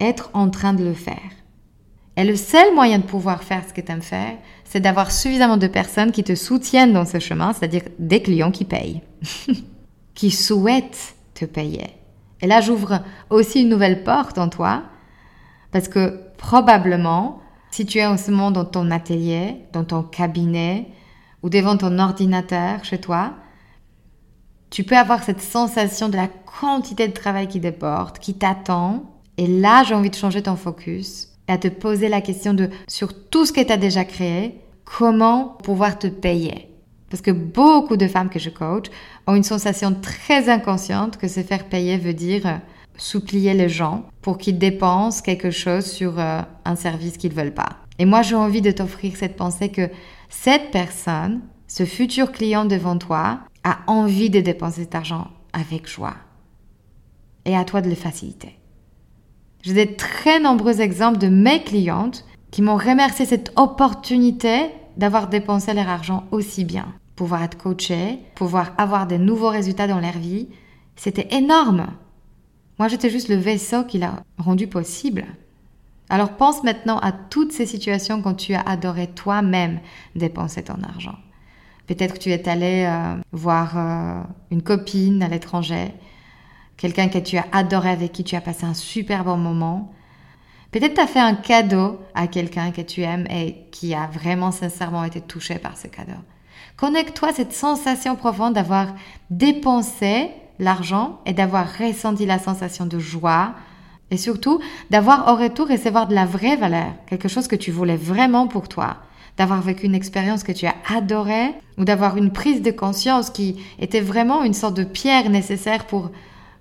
Être 0.00 0.30
en 0.34 0.50
train 0.50 0.74
de 0.74 0.84
le 0.84 0.94
faire. 0.94 1.30
Et 2.16 2.24
le 2.24 2.36
seul 2.36 2.74
moyen 2.74 2.98
de 2.98 3.04
pouvoir 3.04 3.44
faire 3.44 3.62
ce 3.68 3.74
que 3.74 3.80
tu 3.80 3.92
aimes 3.92 4.02
faire, 4.02 4.36
c'est 4.64 4.80
d'avoir 4.80 5.12
suffisamment 5.12 5.58
de 5.58 5.66
personnes 5.66 6.12
qui 6.12 6.24
te 6.24 6.34
soutiennent 6.34 6.94
dans 6.94 7.04
ce 7.04 7.18
chemin, 7.18 7.52
c'est-à-dire 7.52 7.82
des 7.98 8.22
clients 8.22 8.50
qui 8.50 8.64
payent, 8.64 9.02
qui 10.14 10.30
souhaitent 10.30 11.14
te 11.34 11.44
payer. 11.44 11.88
Et 12.40 12.46
là, 12.46 12.60
j'ouvre 12.60 13.00
aussi 13.28 13.62
une 13.62 13.68
nouvelle 13.68 14.02
porte 14.02 14.38
en 14.38 14.48
toi, 14.48 14.84
parce 15.72 15.88
que 15.88 16.20
probablement, 16.36 17.40
si 17.70 17.86
tu 17.86 17.98
es 17.98 18.06
en 18.06 18.16
ce 18.16 18.30
moment 18.30 18.50
dans 18.50 18.64
ton 18.64 18.90
atelier, 18.90 19.56
dans 19.72 19.84
ton 19.84 20.02
cabinet 20.02 20.88
ou 21.42 21.48
devant 21.48 21.76
ton 21.76 21.98
ordinateur 21.98 22.84
chez 22.84 22.98
toi, 22.98 23.34
tu 24.70 24.84
peux 24.84 24.96
avoir 24.96 25.22
cette 25.22 25.40
sensation 25.40 26.08
de 26.08 26.16
la 26.16 26.28
quantité 26.28 27.08
de 27.08 27.12
travail 27.12 27.48
qui 27.48 27.60
déporte, 27.60 28.18
qui 28.18 28.34
t'attend. 28.34 29.04
Et 29.38 29.46
là, 29.46 29.84
j'ai 29.84 29.94
envie 29.94 30.10
de 30.10 30.16
changer 30.16 30.42
ton 30.42 30.56
focus 30.56 31.28
et 31.48 31.52
à 31.52 31.58
te 31.58 31.68
poser 31.68 32.08
la 32.08 32.20
question 32.20 32.54
de, 32.54 32.70
sur 32.88 33.28
tout 33.28 33.46
ce 33.46 33.52
que 33.52 33.60
tu 33.60 33.72
as 33.72 33.76
déjà 33.76 34.04
créé, 34.04 34.60
comment 34.84 35.56
pouvoir 35.62 35.98
te 35.98 36.06
payer? 36.06 36.68
Parce 37.10 37.22
que 37.22 37.30
beaucoup 37.30 37.96
de 37.96 38.08
femmes 38.08 38.30
que 38.30 38.38
je 38.38 38.50
coach 38.50 38.86
ont 39.26 39.34
une 39.34 39.44
sensation 39.44 39.94
très 39.94 40.48
inconsciente 40.48 41.18
que 41.18 41.28
se 41.28 41.42
faire 41.42 41.68
payer 41.68 41.98
veut 41.98 42.14
dire 42.14 42.60
supplier 42.96 43.54
les 43.54 43.68
gens 43.68 44.04
pour 44.22 44.38
qu'ils 44.38 44.58
dépensent 44.58 45.22
quelque 45.22 45.50
chose 45.50 45.86
sur 45.86 46.18
euh, 46.18 46.40
un 46.64 46.76
service 46.76 47.16
qu'ils 47.16 47.34
veulent 47.34 47.54
pas. 47.54 47.78
Et 47.98 48.04
moi, 48.04 48.22
j'ai 48.22 48.34
envie 48.34 48.62
de 48.62 48.70
t'offrir 48.70 49.16
cette 49.16 49.36
pensée 49.36 49.70
que 49.70 49.88
cette 50.28 50.70
personne, 50.70 51.40
ce 51.66 51.84
futur 51.84 52.32
client 52.32 52.64
devant 52.64 52.98
toi, 52.98 53.40
a 53.64 53.78
envie 53.86 54.30
de 54.30 54.40
dépenser 54.40 54.82
cet 54.82 54.94
argent 54.94 55.28
avec 55.52 55.88
joie. 55.88 56.14
Et 57.44 57.56
à 57.56 57.64
toi 57.64 57.80
de 57.80 57.88
le 57.88 57.94
faciliter. 57.94 58.58
J'ai 59.62 59.74
des 59.74 59.96
très 59.96 60.38
nombreux 60.38 60.80
exemples 60.80 61.18
de 61.18 61.28
mes 61.28 61.62
clientes 61.62 62.24
qui 62.50 62.62
m'ont 62.62 62.76
remercié 62.76 63.26
cette 63.26 63.52
opportunité 63.56 64.66
d'avoir 64.96 65.28
dépensé 65.28 65.74
leur 65.74 65.88
argent 65.88 66.24
aussi 66.30 66.64
bien. 66.64 66.86
Pouvoir 67.16 67.42
être 67.42 67.58
coaché, 67.58 68.20
pouvoir 68.34 68.72
avoir 68.78 69.06
des 69.06 69.18
nouveaux 69.18 69.48
résultats 69.48 69.86
dans 69.86 70.00
leur 70.00 70.18
vie, 70.18 70.48
c'était 70.94 71.34
énorme. 71.34 71.86
Moi, 72.78 72.88
j'étais 72.88 73.10
juste 73.10 73.28
le 73.28 73.36
vaisseau 73.36 73.84
qui 73.84 73.98
l'a 73.98 74.22
rendu 74.38 74.66
possible. 74.66 75.24
Alors 76.08 76.36
pense 76.36 76.62
maintenant 76.62 76.98
à 76.98 77.10
toutes 77.10 77.52
ces 77.52 77.66
situations 77.66 78.22
quand 78.22 78.34
tu 78.34 78.54
as 78.54 78.60
adoré 78.60 79.08
toi-même 79.08 79.80
dépenser 80.14 80.62
ton 80.62 80.82
argent. 80.82 81.16
Peut-être 81.86 82.14
que 82.14 82.18
tu 82.18 82.30
es 82.30 82.48
allé 82.48 82.84
euh, 82.86 83.16
voir 83.32 83.76
euh, 83.76 84.22
une 84.50 84.62
copine 84.62 85.22
à 85.22 85.28
l'étranger, 85.28 85.92
quelqu'un 86.76 87.08
que 87.08 87.18
tu 87.18 87.36
as 87.38 87.46
adoré 87.52 87.90
avec 87.90 88.12
qui 88.12 88.24
tu 88.24 88.36
as 88.36 88.40
passé 88.40 88.66
un 88.66 88.74
super 88.74 89.24
bon 89.24 89.36
moment. 89.36 89.92
Peut-être 90.70 90.94
tu 90.94 91.00
as 91.00 91.06
fait 91.06 91.20
un 91.20 91.34
cadeau 91.34 92.00
à 92.14 92.26
quelqu'un 92.26 92.70
que 92.70 92.82
tu 92.82 93.02
aimes 93.02 93.26
et 93.30 93.66
qui 93.70 93.94
a 93.94 94.06
vraiment 94.06 94.52
sincèrement 94.52 95.04
été 95.04 95.20
touché 95.20 95.58
par 95.58 95.76
ce 95.76 95.86
cadeau. 95.86 96.18
Connecte-toi 96.76 97.32
cette 97.32 97.52
sensation 97.52 98.16
profonde 98.16 98.54
d'avoir 98.54 98.94
dépensé 99.30 100.30
l'argent 100.58 101.20
et 101.26 101.32
d'avoir 101.32 101.66
ressenti 101.78 102.26
la 102.26 102.38
sensation 102.38 102.86
de 102.86 102.98
joie 102.98 103.54
et 104.10 104.16
surtout 104.16 104.60
d'avoir 104.90 105.32
au 105.32 105.36
retour 105.36 105.68
recevoir 105.68 106.06
de 106.06 106.14
la 106.14 106.26
vraie 106.26 106.56
valeur, 106.56 106.92
quelque 107.06 107.28
chose 107.28 107.48
que 107.48 107.56
tu 107.56 107.70
voulais 107.70 107.96
vraiment 107.96 108.46
pour 108.46 108.68
toi, 108.68 108.98
d'avoir 109.36 109.60
vécu 109.60 109.86
une 109.86 109.94
expérience 109.94 110.44
que 110.44 110.52
tu 110.52 110.66
as 110.66 110.76
adorée 110.88 111.54
ou 111.76 111.84
d'avoir 111.84 112.16
une 112.16 112.32
prise 112.32 112.62
de 112.62 112.70
conscience 112.70 113.30
qui 113.30 113.56
était 113.78 114.00
vraiment 114.00 114.44
une 114.44 114.54
sorte 114.54 114.76
de 114.76 114.84
pierre 114.84 115.28
nécessaire 115.28 115.86
pour 115.86 116.10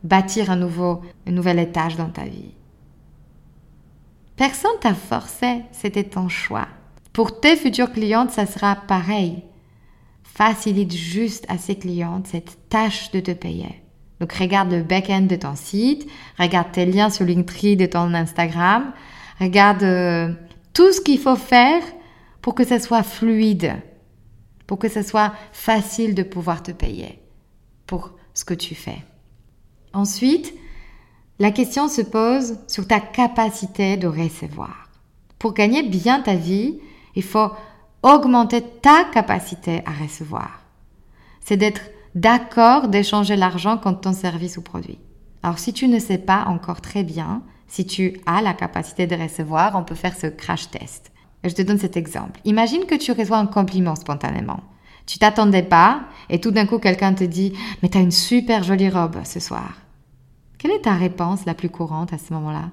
bâtir 0.03 0.49
un 0.49 0.55
nouveau, 0.55 1.01
un 1.27 1.31
nouvel 1.31 1.59
étage 1.59 1.95
dans 1.95 2.09
ta 2.09 2.23
vie. 2.23 2.53
Personne 4.35 4.71
t'a 4.81 4.93
forcé, 4.93 5.61
c'était 5.71 6.03
ton 6.03 6.27
choix. 6.27 6.67
Pour 7.13 7.39
tes 7.39 7.55
futures 7.55 7.93
clientes, 7.93 8.31
ça 8.31 8.45
sera 8.45 8.75
pareil. 8.75 9.43
Facilite 10.23 10.93
juste 10.93 11.45
à 11.47 11.57
ces 11.57 11.75
clientes 11.75 12.27
cette 12.27 12.67
tâche 12.67 13.11
de 13.11 13.21
te 13.21 13.31
payer. 13.31 13.84
Donc 14.19 14.33
regarde 14.33 14.71
le 14.71 14.83
back-end 14.83 15.23
de 15.23 15.35
ton 15.35 15.55
site, 15.55 16.09
regarde 16.39 16.71
tes 16.71 16.85
liens 16.85 17.09
sur 17.09 17.25
Linktree 17.25 17.75
de 17.75 17.85
ton 17.85 18.13
Instagram, 18.13 18.93
regarde 19.39 19.83
euh, 19.83 20.33
tout 20.73 20.91
ce 20.93 21.01
qu'il 21.01 21.19
faut 21.19 21.35
faire 21.35 21.81
pour 22.41 22.55
que 22.55 22.63
ça 22.63 22.79
soit 22.79 23.03
fluide, 23.03 23.75
pour 24.67 24.79
que 24.79 24.87
ça 24.87 25.03
soit 25.03 25.33
facile 25.51 26.15
de 26.15 26.23
pouvoir 26.23 26.63
te 26.63 26.71
payer 26.71 27.19
pour 27.87 28.11
ce 28.33 28.45
que 28.45 28.53
tu 28.53 28.75
fais. 28.75 29.03
Ensuite, 29.93 30.53
la 31.39 31.51
question 31.51 31.87
se 31.87 32.01
pose 32.01 32.57
sur 32.67 32.87
ta 32.87 32.99
capacité 32.99 33.97
de 33.97 34.07
recevoir. 34.07 34.89
Pour 35.39 35.53
gagner 35.53 35.83
bien 35.83 36.21
ta 36.21 36.35
vie, 36.35 36.79
il 37.15 37.23
faut 37.23 37.51
augmenter 38.03 38.61
ta 38.61 39.03
capacité 39.05 39.81
à 39.85 39.91
recevoir. 39.91 40.61
C'est 41.41 41.57
d'être 41.57 41.81
d'accord 42.15 42.87
d'échanger 42.87 43.35
l'argent 43.35 43.77
contre 43.77 44.01
ton 44.01 44.13
service 44.13 44.57
ou 44.57 44.61
produit. 44.61 44.97
Alors 45.43 45.59
si 45.59 45.73
tu 45.73 45.87
ne 45.87 45.99
sais 45.99 46.17
pas 46.17 46.45
encore 46.47 46.81
très 46.81 47.03
bien, 47.03 47.43
si 47.67 47.85
tu 47.85 48.19
as 48.25 48.41
la 48.41 48.53
capacité 48.53 49.05
de 49.05 49.15
recevoir, 49.15 49.75
on 49.75 49.83
peut 49.83 49.95
faire 49.95 50.15
ce 50.15 50.27
crash 50.27 50.71
test. 50.71 51.11
je 51.43 51.53
te 51.53 51.61
donne 51.61 51.77
cet 51.77 51.97
exemple. 51.97 52.39
Imagine 52.45 52.85
que 52.85 52.95
tu 52.95 53.11
reçois 53.11 53.37
un 53.37 53.45
compliment 53.45 53.95
spontanément. 53.95 54.61
Tu 55.05 55.19
t'attendais 55.19 55.61
pas 55.61 56.05
et 56.29 56.41
tout 56.41 56.49
d'un 56.49 56.65
coup 56.65 56.79
quelqu'un 56.79 57.13
te 57.13 57.23
dit 57.23 57.53
Mais 57.83 57.89
t'as 57.89 58.01
une 58.01 58.11
super 58.11 58.63
jolie 58.63 58.89
robe 58.89 59.17
ce 59.23 59.39
soir. 59.39 59.81
Quelle 60.57 60.71
est 60.71 60.81
ta 60.81 60.93
réponse 60.93 61.45
la 61.45 61.53
plus 61.53 61.69
courante 61.69 62.13
à 62.13 62.17
ce 62.17 62.33
moment-là? 62.33 62.71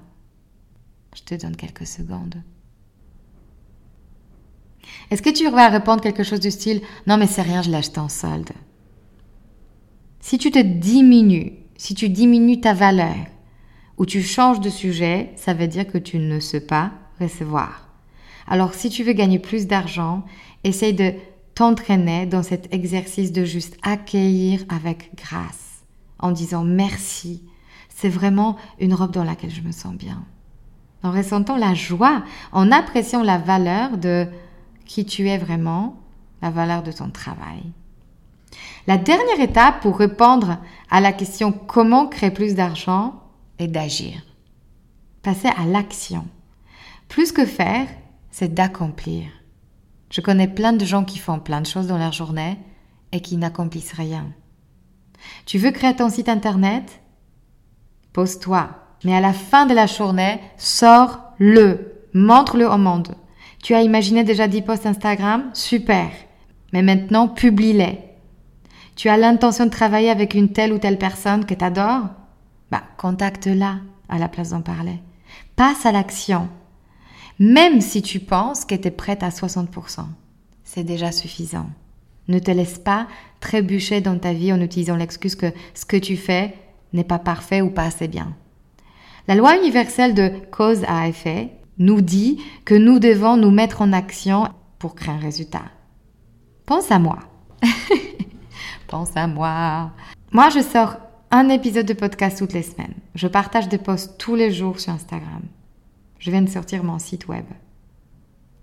Je 1.15 1.23
te 1.23 1.35
donne 1.35 1.57
quelques 1.57 1.87
secondes. 1.87 2.37
Est-ce 5.11 5.21
que 5.21 5.31
tu 5.31 5.51
vas 5.51 5.69
répondre 5.69 6.01
quelque 6.01 6.23
chose 6.23 6.41
du 6.41 6.51
style 6.51 6.81
Non 7.07 7.19
mais 7.19 7.27
c'est 7.27 7.43
rien, 7.43 7.61
je 7.61 7.71
l'ai 7.71 7.77
acheté 7.77 8.01
en 8.01 8.09
solde 8.09 8.53
Si 10.23 10.39
tu 10.39 10.53
te 10.53 10.61
diminues, 10.61 11.53
si 11.77 11.97
tu 11.97 12.09
diminues 12.09 12.61
ta 12.61 12.75
valeur, 12.75 13.27
ou 13.99 14.07
tu 14.07 14.23
changes 14.23 14.61
de 14.61 14.71
sujet, 14.71 15.33
ça 15.35 15.53
veut 15.53 15.67
dire 15.67 15.87
que 15.87 15.99
tu 15.99 16.19
ne 16.19 16.39
sais 16.39 16.65
pas 16.65 16.93
recevoir. 17.21 17.89
Alors 18.47 18.73
si 18.73 18.89
tu 18.89 19.03
veux 19.03 19.15
gagner 19.15 19.41
plus 19.41 19.67
d'argent, 19.67 20.25
essaye 20.63 20.95
de 20.95 21.13
t'entraîner 21.55 22.25
dans 22.27 22.45
cet 22.45 22.73
exercice 22.73 23.33
de 23.33 23.45
juste 23.45 23.77
accueillir 23.83 24.65
avec 24.69 25.11
grâce, 25.17 25.83
en 26.21 26.31
disant 26.31 26.63
merci. 26.63 27.43
C'est 27.89 28.09
vraiment 28.09 28.57
une 28.79 28.95
robe 28.95 29.13
dans 29.13 29.25
laquelle 29.25 29.51
je 29.51 29.61
me 29.61 29.73
sens 29.73 29.95
bien. 29.95 30.25
En 31.03 31.11
ressentant 31.11 31.57
la 31.57 31.75
joie, 31.75 32.23
en 32.53 32.71
appréciant 32.71 33.25
la 33.25 33.39
valeur 33.39 33.99
de 33.99 34.29
qui 34.87 35.05
tu 35.05 35.29
es 35.29 35.37
vraiment, 35.37 36.01
la 36.43 36.51
valeur 36.51 36.85
de 36.85 36.93
ton 36.93 37.11
travail. 37.11 37.73
La 38.87 38.97
dernière 38.97 39.41
étape 39.41 39.81
pour 39.81 39.99
répondre 39.99 40.59
à 40.91 41.01
la 41.01 41.13
question 41.13 41.53
comment 41.53 42.09
créer 42.09 42.31
plus 42.31 42.55
d'argent 42.55 43.23
est 43.59 43.69
d'agir. 43.69 44.23
Passer 45.23 45.49
à 45.49 45.65
l'action. 45.67 46.27
Plus 47.09 47.31
que 47.31 47.47
faire, 47.47 47.87
c'est 48.31 48.53
d'accomplir. 48.53 49.27
Je 50.11 50.21
connais 50.21 50.49
plein 50.49 50.73
de 50.73 50.85
gens 50.85 51.05
qui 51.05 51.19
font 51.19 51.39
plein 51.39 51.61
de 51.61 51.67
choses 51.67 51.87
dans 51.87 51.99
leur 51.99 52.13
journée 52.13 52.59
et 53.13 53.21
qui 53.21 53.37
n'accomplissent 53.37 53.93
rien. 53.93 54.27
Tu 55.47 55.59
veux 55.59 55.71
créer 55.71 55.95
ton 55.95 56.11
site 56.11 56.29
internet? 56.29 57.01
Pose-toi. 58.13 58.71
Mais 59.05 59.15
à 59.15 59.21
la 59.21 59.33
fin 59.33 59.67
de 59.67 59.75
la 59.75 59.87
journée, 59.87 60.41
sors-le. 60.57 62.09
Montre-le 62.15 62.69
au 62.69 62.79
monde. 62.79 63.15
Tu 63.63 63.75
as 63.75 63.83
imaginé 63.83 64.25
déjà 64.25 64.49
10 64.49 64.63
posts 64.63 64.87
Instagram? 64.87 65.51
Super. 65.55 66.11
Mais 66.73 66.83
maintenant, 66.83 67.29
publie-les. 67.29 68.12
Tu 68.97 69.09
as 69.09 69.17
l'intention 69.17 69.67
de 69.67 69.71
travailler 69.71 70.11
avec 70.11 70.35
une 70.35 70.53
telle 70.53 70.73
ou 70.73 70.79
telle 70.79 70.99
personne 70.99 71.45
que 71.45 71.55
tu 71.55 71.65
adores 71.65 72.09
Bah, 72.71 72.83
contacte-la 72.99 73.79
à 74.09 74.19
la 74.19 74.29
place 74.29 74.51
d'en 74.51 74.61
parler. 74.61 75.01
Passe 75.57 75.87
à 75.87 75.93
l'action. 75.93 76.49
Même 77.39 77.81
si 77.81 78.03
tu 78.03 78.21
penses 78.21 78.65
que 78.65 78.75
tu 78.75 78.89
es 78.89 78.91
prête 78.91 79.23
à 79.23 79.31
60%, 79.31 80.05
c'est 80.65 80.85
déjà 80.85 81.13
suffisant. 81.13 81.67
Ne 82.29 82.39
te 82.39 82.51
laisse 82.51 82.79
pas 82.79 83.09
trébucher 83.41 84.01
dans 84.01 84.19
ta 84.19 84.33
vie 84.33 84.53
en 84.53 84.61
utilisant 84.61 84.97
l'excuse 84.97 85.35
que 85.35 85.53
ce 85.75 85.85
que 85.85 85.97
tu 85.97 86.17
fais 86.17 86.55
n'est 86.93 87.05
pas 87.05 87.19
parfait 87.19 87.63
ou 87.63 87.71
pas 87.71 87.85
assez 87.85 88.09
bien. 88.09 88.35
La 89.29 89.35
loi 89.35 89.57
universelle 89.57 90.15
de 90.15 90.31
cause 90.51 90.85
à 90.87 91.09
effet 91.09 91.51
nous 91.79 92.01
dit 92.01 92.41
que 92.65 92.75
nous 92.75 92.99
devons 92.99 93.37
nous 93.37 93.51
mettre 93.51 93.83
en 93.83 93.93
action 93.93 94.49
pour 94.79 94.95
créer 94.95 95.15
un 95.15 95.19
résultat. 95.19 95.63
Pense 96.67 96.91
à 96.91 96.99
moi. 96.99 97.19
Pense 98.93 99.17
à 99.17 99.27
moi. 99.27 99.91
Moi, 100.33 100.51
je 100.51 100.61
sors 100.61 100.99
un 101.31 101.49
épisode 101.49 101.87
de 101.87 101.95
podcast 101.95 102.37
toutes 102.37 102.53
les 102.53 102.63
semaines. 102.63 102.93
Je 103.15 103.27
partage 103.27 103.71
des 103.71 103.79
posts 103.79 104.19
tous 104.19 104.35
les 104.35 104.53
jours 104.53 104.81
sur 104.81 104.93
Instagram. 104.93 105.41
Je 106.19 106.31
viens 106.31 106.43
de 106.43 106.49
sortir 106.51 106.85
mon 106.85 106.99
site 106.99 107.27
web. 107.27 107.47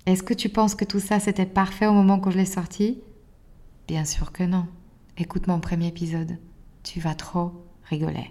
Est-ce 0.06 0.22
que 0.22 0.36
tu 0.36 0.48
penses 0.48 0.76
que 0.76 0.86
tout 0.86 1.00
ça 1.00 1.20
c'était 1.20 1.48
parfait 1.48 1.88
au 1.88 1.94
moment 1.94 2.22
où 2.24 2.30
je 2.30 2.38
l'ai 2.38 2.46
sorti? 2.46 3.00
Bien 3.88 4.06
sûr 4.06 4.32
que 4.32 4.44
non. 4.44 4.68
Écoute 5.18 5.48
mon 5.48 5.60
premier 5.60 5.88
épisode. 5.88 6.38
Tu 6.84 7.00
vas 7.00 7.16
trop 7.16 7.66
rigoler. 7.90 8.30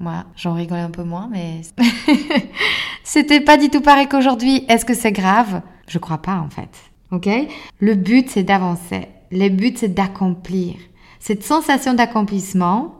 Moi, 0.00 0.26
j'en 0.36 0.52
rigole 0.52 0.80
un 0.80 0.90
peu 0.90 1.02
moins, 1.04 1.30
mais 1.32 1.62
c'était 3.04 3.40
pas 3.40 3.56
du 3.56 3.70
tout 3.70 3.80
pareil 3.80 4.06
qu'aujourd'hui. 4.06 4.66
Est-ce 4.68 4.84
que 4.84 4.92
c'est 4.92 5.12
grave? 5.12 5.62
Je 5.88 5.96
crois 5.96 6.20
pas 6.20 6.36
en 6.36 6.50
fait. 6.50 6.76
Ok? 7.10 7.26
Le 7.80 7.94
but 7.94 8.28
c'est 8.28 8.42
d'avancer. 8.42 9.08
Le 9.30 9.48
but 9.48 9.78
c'est 9.78 9.94
d'accomplir. 9.94 10.76
Cette 11.18 11.42
sensation 11.42 11.94
d'accomplissement, 11.94 12.94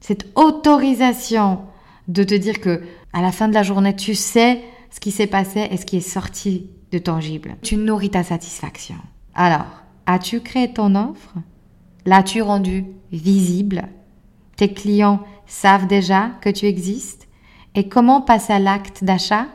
cette 0.00 0.26
autorisation 0.34 1.60
de 2.08 2.24
te 2.24 2.34
dire 2.34 2.60
que 2.60 2.82
à 3.12 3.22
la 3.22 3.32
fin 3.32 3.48
de 3.48 3.54
la 3.54 3.62
journée, 3.62 3.94
tu 3.94 4.14
sais 4.14 4.62
ce 4.90 5.00
qui 5.00 5.10
s'est 5.10 5.26
passé 5.26 5.68
et 5.70 5.76
ce 5.76 5.86
qui 5.86 5.96
est 5.96 6.00
sorti 6.00 6.70
de 6.92 6.98
tangible. 6.98 7.56
Tu 7.62 7.76
nourris 7.76 8.10
ta 8.10 8.22
satisfaction. 8.22 8.96
Alors, 9.34 9.66
as-tu 10.06 10.40
créé 10.40 10.72
ton 10.72 10.94
offre? 10.94 11.34
L'as-tu 12.06 12.42
rendue 12.42 12.84
visible? 13.12 13.88
Tes 14.56 14.72
clients 14.72 15.20
savent 15.46 15.86
déjà 15.86 16.30
que 16.40 16.50
tu 16.50 16.66
existes? 16.66 17.28
Et 17.74 17.88
comment 17.88 18.20
passer 18.20 18.52
à 18.52 18.58
l'acte 18.58 19.04
d'achat? 19.04 19.46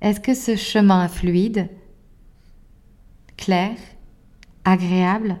Est-ce 0.00 0.20
que 0.20 0.34
ce 0.34 0.56
chemin 0.56 1.06
est 1.06 1.08
fluide 1.08 1.68
Clair 3.36 3.76
Agréable 4.64 5.38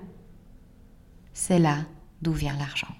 C'est 1.32 1.58
là 1.58 1.78
d'où 2.20 2.32
vient 2.32 2.56
l'argent. 2.58 2.94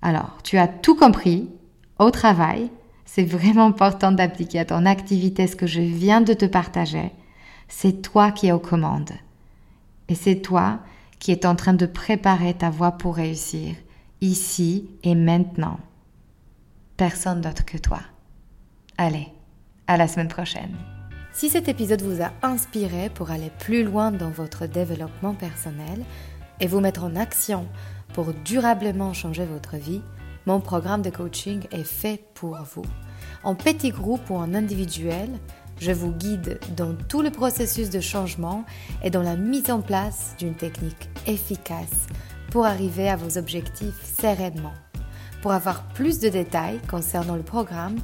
Alors, 0.00 0.38
tu 0.42 0.58
as 0.58 0.68
tout 0.68 0.96
compris 0.96 1.50
au 1.98 2.10
travail, 2.10 2.70
c'est 3.04 3.24
vraiment 3.24 3.66
important 3.66 4.12
d'appliquer 4.12 4.60
à 4.60 4.64
ton 4.64 4.86
activité 4.86 5.46
ce 5.46 5.56
que 5.56 5.66
je 5.66 5.80
viens 5.80 6.20
de 6.20 6.32
te 6.32 6.46
partager. 6.46 7.12
C'est 7.68 8.02
toi 8.02 8.32
qui 8.32 8.48
es 8.48 8.52
aux 8.52 8.58
commandes. 8.58 9.12
Et 10.08 10.14
c'est 10.14 10.40
toi 10.40 10.80
qui 11.18 11.32
es 11.32 11.46
en 11.46 11.56
train 11.56 11.74
de 11.74 11.86
préparer 11.86 12.54
ta 12.54 12.70
voie 12.70 12.92
pour 12.92 13.16
réussir, 13.16 13.76
ici 14.20 14.90
et 15.02 15.14
maintenant. 15.14 15.78
Personne 16.96 17.40
d'autre 17.40 17.64
que 17.64 17.78
toi. 17.78 18.00
Allez, 18.98 19.28
à 19.86 19.96
la 19.96 20.08
semaine 20.08 20.28
prochaine. 20.28 20.93
Si 21.34 21.50
cet 21.50 21.66
épisode 21.66 22.00
vous 22.00 22.22
a 22.22 22.30
inspiré 22.42 23.10
pour 23.10 23.32
aller 23.32 23.50
plus 23.58 23.82
loin 23.82 24.12
dans 24.12 24.30
votre 24.30 24.66
développement 24.66 25.34
personnel 25.34 26.04
et 26.60 26.68
vous 26.68 26.78
mettre 26.78 27.02
en 27.02 27.16
action 27.16 27.66
pour 28.14 28.32
durablement 28.44 29.12
changer 29.12 29.44
votre 29.44 29.76
vie, 29.76 30.00
mon 30.46 30.60
programme 30.60 31.02
de 31.02 31.10
coaching 31.10 31.64
est 31.72 31.82
fait 31.82 32.24
pour 32.34 32.56
vous. 32.72 32.84
En 33.42 33.56
petit 33.56 33.90
groupe 33.90 34.30
ou 34.30 34.36
en 34.36 34.54
individuel, 34.54 35.28
je 35.80 35.90
vous 35.90 36.12
guide 36.12 36.60
dans 36.76 36.94
tout 36.94 37.20
le 37.20 37.30
processus 37.30 37.90
de 37.90 38.00
changement 38.00 38.64
et 39.02 39.10
dans 39.10 39.22
la 39.22 39.34
mise 39.34 39.72
en 39.72 39.80
place 39.80 40.36
d'une 40.38 40.54
technique 40.54 41.10
efficace 41.26 42.06
pour 42.52 42.64
arriver 42.64 43.10
à 43.10 43.16
vos 43.16 43.38
objectifs 43.38 44.20
sereinement. 44.20 44.74
Pour 45.42 45.50
avoir 45.50 45.82
plus 45.88 46.20
de 46.20 46.28
détails 46.28 46.78
concernant 46.88 47.34
le 47.34 47.42
programme, 47.42 47.96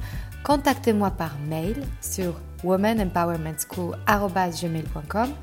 contactez-moi 0.43 1.11
par 1.11 1.39
mail 1.47 1.81
sur 2.01 2.35
womanempowermentschool.com 2.63 5.33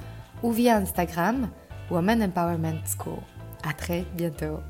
ou 0.42 0.52
via 0.52 0.80
Instagram 0.80 1.50
Woman 1.90 2.22
Empowerment 2.22 2.86
School. 2.86 3.18
À 3.62 3.72
très 3.72 4.04
bientôt. 4.14 4.60